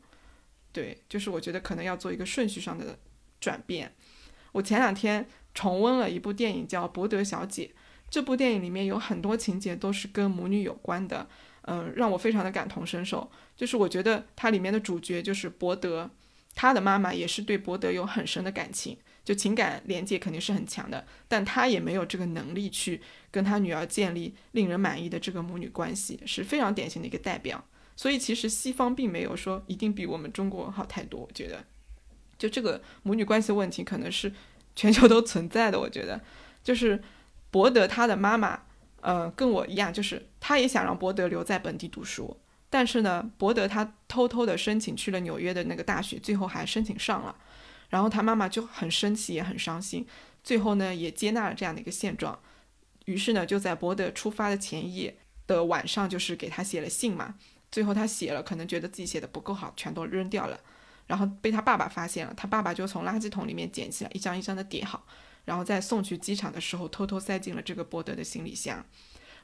[0.73, 2.99] 对，就是我觉得可能要做一个顺序上的
[3.41, 3.93] 转变。
[4.53, 7.73] 我前两天重温了一部电影叫《伯德小姐》。
[8.09, 11.29] 这部电影里面有很多情节都是跟母女有关的，
[11.63, 13.31] 嗯，让我非常的感同身受。
[13.57, 16.11] 就是我觉得它里面的主角就是伯德，
[16.57, 18.99] 他的妈妈也是对伯德有很深的感情，
[19.31, 23.01] 就情感连接肯定是很强的，但他也没有这个能力去
[23.31, 27.65] 跟他女儿建立令人满意的这个母女关系，是非常典型的一个代表。
[27.95, 31.65] 所以其实西方并没有说一定比我们中国好太多，我觉得，
[32.37, 34.33] 就这个母女关系问题可能是
[34.75, 36.21] 全球都存在的，我觉得
[36.65, 37.01] 就是。
[37.53, 38.61] 伯德他的妈妈，
[39.01, 42.37] 呃，跟我一样，就是他也想让伯德留在本地读书，
[42.71, 47.35] 但是呢，伯德他偷偷的申请去了纽约的那个大学，最后还申请上了，
[47.91, 50.07] 然后他妈妈就很生气，也很伤心，
[50.43, 52.39] 最后呢，也接纳了这样的一个现状，
[53.05, 57.35] 于是呢，就在伯德出发的前夜的晚上，就是给他写了信嘛，
[57.71, 60.59] 最后他写了，可能觉得自己写的不够好，全都扔掉了，
[61.07, 65.05] 然后被他爸爸发现了，他爸爸就从垃圾桶里面捡起来，一张一张的叠好。
[65.47, 68.85] 然后在送去机场的时候，偷偷塞进了这个伯德的行李箱。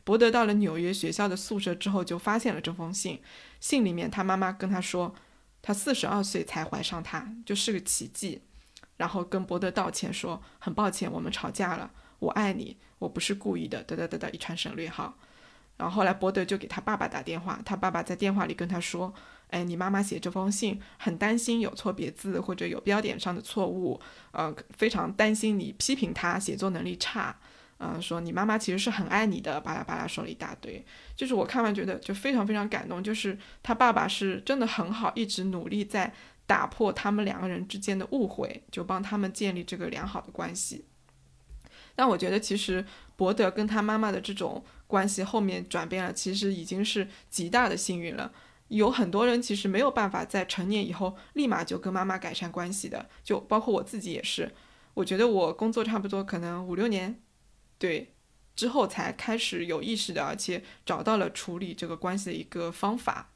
[0.04, 3.20] 伯德到了纽约学校的宿舍之后，就发现了这封信。
[3.58, 5.12] 信里面他妈妈跟他说，
[5.66, 8.40] 他四十二岁才怀上他，就是个奇迹。
[8.96, 11.90] 然后跟伯德道歉说，很抱歉，我们吵架了，
[12.20, 15.18] 我爱你，我不是故意的，得得得得，一串省略号。
[15.76, 19.12] 然后后来伯德就给他爸爸打电话，他爸爸在电话里跟他说。
[19.48, 24.00] 哎，你妈妈写这封信很担心有错别字或者有标点上的错误，
[24.30, 27.36] 呃，非常担心你批评他写作能力差，
[27.78, 30.84] 嗯，说你妈妈其实是很爱你的，巴拉巴拉说了一大堆。
[31.14, 36.14] 就是我看完觉得就非常非常感动，就是他爸爸是真的很好，一直努力在
[36.46, 40.86] 打破他们两个人之间的误会，就帮他们建立这个良好的关系。
[41.94, 42.84] 但我觉得其实
[43.16, 48.32] 伯德跟他妈妈的这种关系后面转变了，其实已经是极大的幸运了。
[48.68, 54.52] 有很多人其实没有办法在成年以后立马就跟妈妈改善关系的，就包括我自己也是。
[54.94, 57.20] 我觉得我工作差不多可能五六年，
[57.78, 58.12] 对，
[58.54, 63.30] 之后才开始有意识的，而且找到了处理这个关系的一个方法。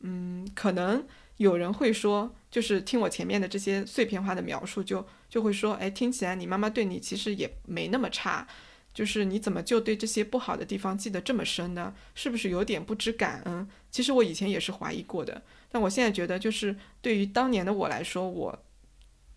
[0.00, 1.06] 嗯，可能
[1.36, 8.46] 有人会说，就是听我前面的这些碎片化的描述，就就会说，哎，听起来你妈妈对你其实也没那么差。
[8.94, 11.94] 就是你怎么就对这些不好的地方记得这么深呢？
[12.14, 13.66] 是不是有点不知感恩？
[13.90, 18.64] 其实我以前也是怀疑过的，但我现在觉得，就是对于当年的我来说，我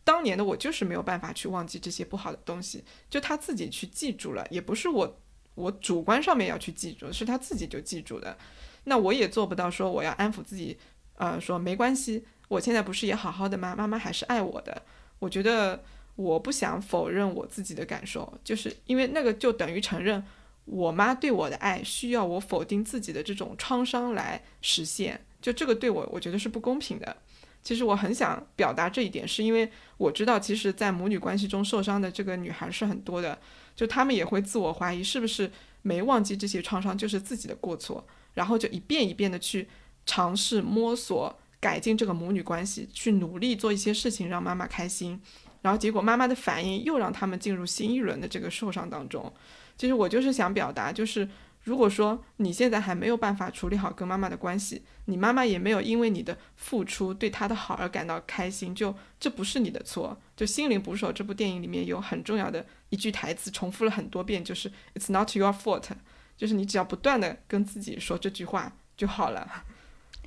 [0.06, 5.20] 当年的我就是没有办法去忘记这些不好的东西，就他自己去记住了，也不是我
[5.56, 8.38] 我主观上面要去记住，是他自己就记住的。
[8.86, 10.78] 那我也做不到说我要安抚自己，
[11.16, 13.76] 呃，说没关系，我现在不是也好好的吗？
[13.76, 14.84] 妈妈还是爱我的。
[15.20, 15.84] 我觉得。
[16.18, 20.24] 我不想否认我自己的感受，就是因为那个就等于承认
[20.64, 27.18] 我妈对我的爱需要我否定自己的这种创伤来实现，就这个对我我觉得是不公平的。
[27.66, 33.38] 其实我很想表达这一点，是因为我知道，其实，在母女关系中受伤的这个女孩是很多的，
[33.76, 35.52] 就她们也会自我怀疑，是不是
[35.82, 38.06] 没忘记这些创伤就是自己的过错，
[38.36, 39.68] 然后就一遍一遍的去
[40.06, 45.20] 尝试摸索改进这个母女关系，去努力做一些事情让妈妈开心。
[45.64, 49.34] 然后结果妈妈的反应又让他们进入新一轮的这个受伤当中。
[49.76, 51.28] 其实我就是想表达，就是
[51.66, 60.18] 如果说你现在还没有办法处理好跟妈妈的关系，你妈妈也没有因为你的付出对她的好而感到开心，就这不是你的错。
[60.36, 65.90] 就《心灵捕手》这部电影里面有很重要的一句台词，重复了很多遍，就是 "It's not your fault"，
[66.38, 69.66] 就是你只要不断的跟自己说这句话就好了。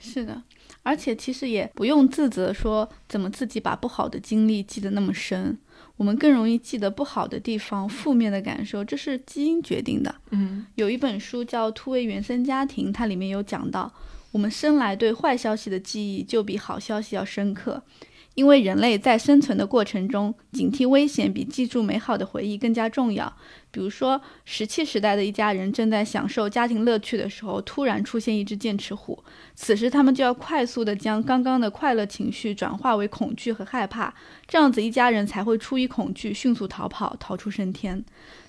[0.01, 0.43] 是的。
[0.83, 5.59] 而且其实也不用自责，说怎么自己把不好的经历记得那么深。
[5.99, 10.15] 我们更容易记得不好的地方、负面的感受，这是基因决定的。
[10.31, 13.93] 嗯，有一本书叫《突围原生家庭》，它里面有讲到，
[14.31, 17.83] 我们生来对坏消息的记忆就比好消息要深刻，
[18.39, 23.37] 因为人类在生存的过程中，警惕危险比记住美好的回忆更加重要。
[23.73, 29.25] 比如说，石器时代的一家人正在享受家庭乐趣的时候，突然出现一只剑齿虎，
[29.57, 34.15] 此时他们就要快速地将刚刚的快乐情绪转化为恐惧和害怕，
[34.47, 38.05] 这样子一家人才会出于恐惧迅速逃跑，逃出升天。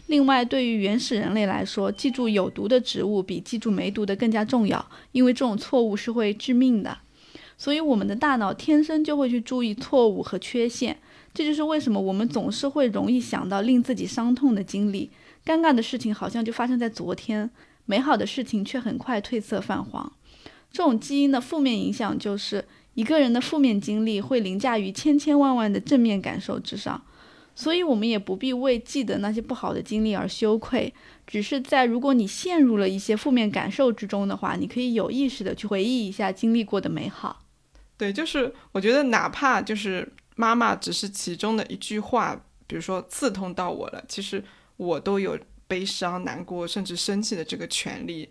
[0.05, 6.95] 另外，对于原始人类来说，记住有毒的植物比记住没毒的更加重要，因为这种错误是会致命的。
[7.59, 10.97] 所以，我们的大脑天生就会去注意错误和缺陷，
[11.33, 15.11] 这就是为什么我们总是会容易想到令自己伤痛的经历。
[15.45, 17.49] 尴尬的事情好像就发生在昨天，
[17.85, 20.09] 美好的事情却很快褪色泛黄。
[20.71, 27.03] 这种基因的负面影响就是，一个人的负面经历会凌驾于千千万万的正面感受之上。
[27.55, 30.93] 所以，我们也不必为记得那些不好的经历而羞愧，
[31.27, 37.41] 只是在如果你陷入了一些负面感受之中的话，你可以有意识的去回忆一下经历过的美好。
[37.99, 42.33] 对，就是我觉得，哪怕就是妈妈只是其中的一句话，
[42.65, 44.41] 比如说刺痛到我了，其实
[44.77, 45.37] 我都有
[45.67, 48.29] 悲伤、难过，甚至生气的这个权利。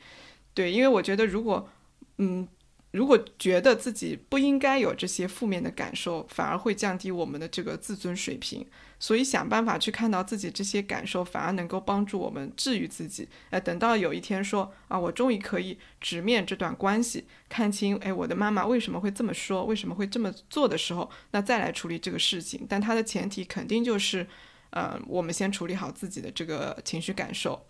[0.54, 1.68] 对，因为我觉得，如果
[2.16, 2.48] 嗯，
[2.92, 8.66] 如果觉得自己不应该有这些负面的感受，反而会降低我们的这个自尊水平。
[9.00, 13.28] 所以想办法去看到自己这些感受，反而能够帮助我们治愈自己。
[13.50, 22.66] 哎，等到有一天说啊，我终于可以直面这段关系，看清哎我的妈妈为什么会这么说，为什么会这么做的时候，那再来处理这个事情。
[22.68, 24.26] 但它的前提肯定就是，
[24.70, 27.64] 呃，我们先处理好自己的这个情绪感受。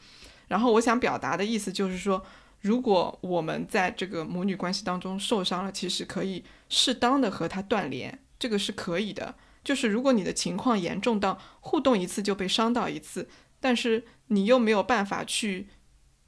[0.48, 2.24] 然后我想表达的意思就是说，
[2.62, 9.34] 如果我们在这个母女关系当中受伤了，其实可以适当的和他断联，这个是可以的。
[9.68, 13.28] 就是如果你的情况严重到互动一次就被伤到一次，
[13.60, 15.66] 但是你又没有办法去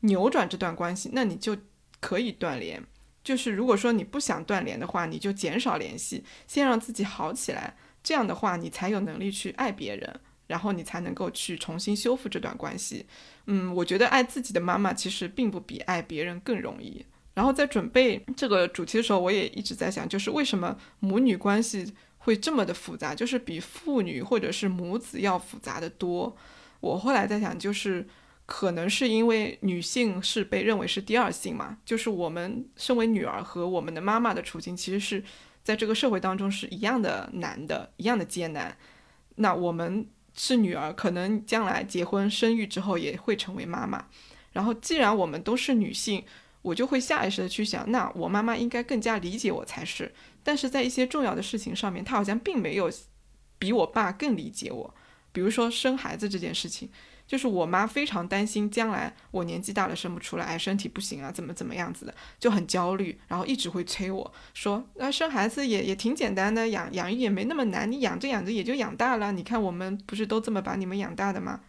[0.00, 1.56] 扭转这段关系，那你就
[2.00, 2.84] 可以断联。
[3.24, 7.78] 就是如果说你不想断联的话，你就减少联系，先让自己好起来。
[8.02, 13.06] 这样的话，你才有能力去爱别人，然后你才能够去重新修复这段关系。
[13.46, 17.06] 嗯，我觉得爱自己的妈妈其实并不比爱别人更容易。
[17.32, 21.94] 然后在准备这个主题的时候，我也一直在想，就是为什么母女关系。
[22.20, 26.34] 会这么的复杂，就是比父女或者是母子要复杂的多。
[26.80, 28.06] 我后来在想，就是
[28.46, 35.22] 可能是因为女性是被认为是第二性嘛，就是我们身为女儿和我们的妈妈的处境，其实是
[35.62, 38.76] 在这个社会当中是一样的难的，一样的艰难。
[39.36, 44.06] 那我们是女儿，可能将来结婚生育之后也会成为妈妈。
[44.52, 46.24] 然后既然我们都是女性，
[46.62, 50.12] 我就会下意识的去想，那我妈妈应该更加理解我才是。
[50.42, 52.90] 但是在一些重要的事情上面，她好像并没有
[53.58, 54.94] 比我爸更理解我。
[55.32, 56.90] 比如说生孩子这件事情，
[57.26, 69.30] 就是我妈非常担心将来我年纪大了生不出来，身体不行啊，怎么怎么样子的，就很焦虑，然后一直会催我说：“那生孩子也也挺简单的，养养育也没那么难，你养着养着也就养大了。
[69.30, 71.60] 你看我们不是都这么把你们养大的吗？”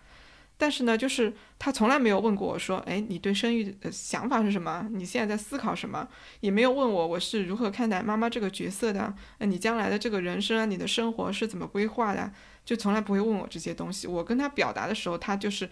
[0.62, 4.88] 但是呢，就是他从来没有问过我说，哎，你对生育的想法是什么？
[4.91, 6.07] 你现在在思考什么？
[6.41, 9.12] 也没有问我我是如何看待妈妈这个角色的。
[9.39, 12.32] 那你将来的这个人生啊，你的生活是怎么规划的？
[12.64, 14.05] 就从来不会问我这些东西。
[14.05, 15.68] 我跟他表达的时候，他就是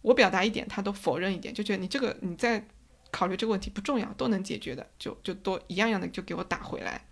[0.00, 2.66] 我表达一点，他都否认一点，就觉得你这个你在
[3.10, 7.02] 考虑这个问题不重要，都能解决的，就就都一样样的就给我打回来。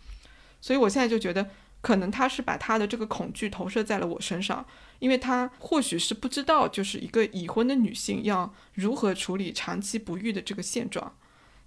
[0.63, 1.51] 所以我现在就觉得。
[1.81, 4.67] 可能他是把他的这个恐惧投射在了我身上，
[4.99, 11.17] 因为他或许是不知道，就是一个已婚的女性要如何处理长期不育的这个现状，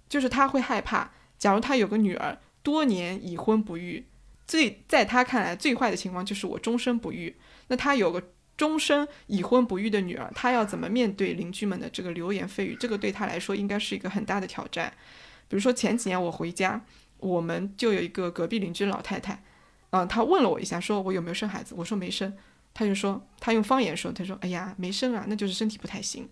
[0.08, 4.04] 就是他会害怕，假如他有个女儿多年已婚不育，
[4.46, 7.36] 最在他看来最坏的情况就是我终身不育。
[7.68, 8.22] 那他有个
[8.56, 12.76] 终身已婚不育的女儿，他要怎么面对邻居们的这个流言蜚语？
[12.78, 14.92] 这个对他来说应该是一个很大的挑战。
[15.48, 16.84] 比如说前几年我回家，
[17.18, 19.42] 我们就有一个隔壁邻居老太太。
[19.90, 22.34] 嗯，她问了我一下，说我有没有生孩子，我说没生，
[22.74, 26.28] 他就说他用方言说，他说哎呀没生啊，那就是身体不太行，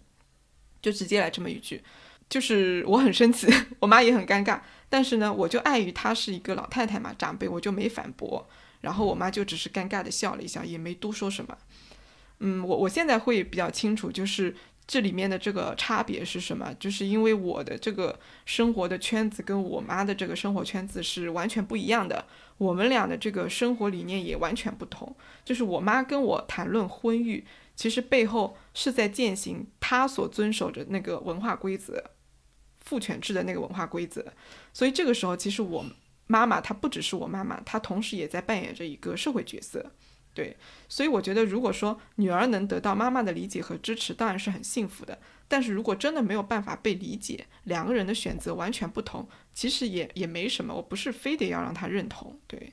[0.80, 1.82] 就直接来这么一句，
[2.28, 3.47] 就是我很生气，
[3.80, 8.49] 我妈也很尴尬，但是呢，我就碍于她是一个老太太嘛，长辈，我就没反驳，
[8.80, 11.57] 然后我妈就只是尴尬的笑了一笑，也没多说什么。
[12.38, 14.55] 嗯，我我现在会比较清楚，就是。
[14.86, 16.74] 这里面的这个差别是什么？
[16.80, 22.26] 就是因为我的这个生活的圈子跟我妈的这个生活圈子是完全不一样的，
[22.61, 25.17] 我们俩的这个生活理念也完全不同。
[25.43, 27.43] 就是我妈跟我谈论婚育，
[27.75, 32.05] 其实背后是在践行她所遵守着那个文化规则，
[32.81, 34.23] 父权制的那个文化规则。
[34.75, 35.87] 所以这个时候，其实我
[36.27, 39.93] 妈妈她不只是我妈妈，她同时也在扮演着一个社会角色。
[40.35, 40.55] 对，
[40.87, 45.19] 所以我觉得，如果说女儿能得到妈妈的理解和支持，当然是很幸福的。
[45.51, 50.72] 但是如果真的没有办法被理解，两个人的选择完全不同，其实也也没什么。
[50.72, 52.38] 我不是非得要让他认同。
[52.46, 52.72] 对，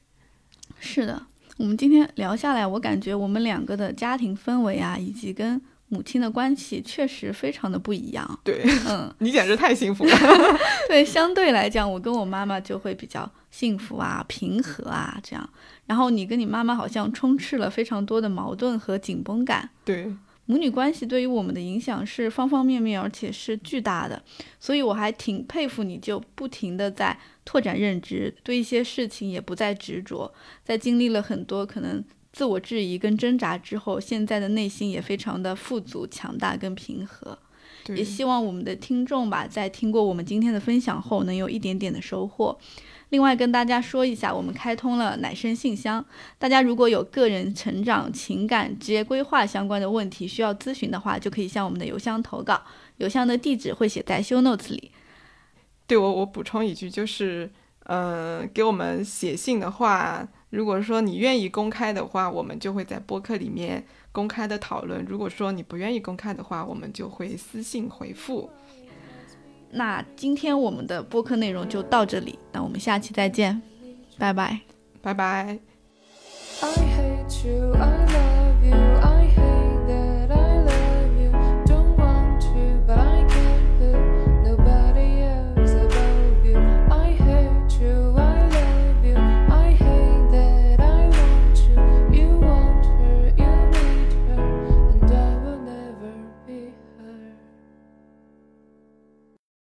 [0.79, 1.25] 是的，
[1.57, 8.39] 我们今天聊下来，我感觉我们两个的家庭氛围啊，以及跟母亲的关系确实非常的不一样。
[8.43, 10.11] 对，嗯， 你简直太幸福了。
[10.87, 15.49] 对，相对来讲，我跟我妈妈就会比较幸福啊、平和啊这样。
[15.87, 19.69] 然后你跟你妈妈好像充斥了非常多的矛盾和紧绷感。
[19.85, 20.13] 对，
[20.47, 24.23] 母女关系对于我们的影响是方方面面，而且是巨大的。
[24.59, 30.33] 所以我还挺佩服你，就不停的在拓展认知，对一些事情也不再执着，
[30.63, 37.37] 在经历了很多可能自我质疑跟挣扎之后，现在的内心也非常的富足、强大跟平和。
[37.89, 42.57] 也，希望我们的听众吧，在听过我们今天的分享后，能有一点点的收获。
[43.09, 46.03] 另外跟大家说一下，我们开通了奶生信箱，
[46.37, 52.61] 大家如果有个人成长、情感、职业规划相关的问题需要咨询的话，就可以向我们的邮箱投稿，
[52.97, 54.91] 邮箱的地址会写在 show notes 里。
[55.85, 57.49] 对我我补充一句，就是，
[57.85, 68.49] 呃，给我们写信的话，如果说你愿意公开的话，我们就会在播客里面公开的讨论；如果说你不愿意公开的话，我们就会私信回复。
[69.71, 73.61] 那今天我们的播客内容就到这里，那我们下期再见，
[74.17, 74.59] 拜拜。
[75.01, 75.59] 拜拜。
[76.59, 78.36] I hate you, I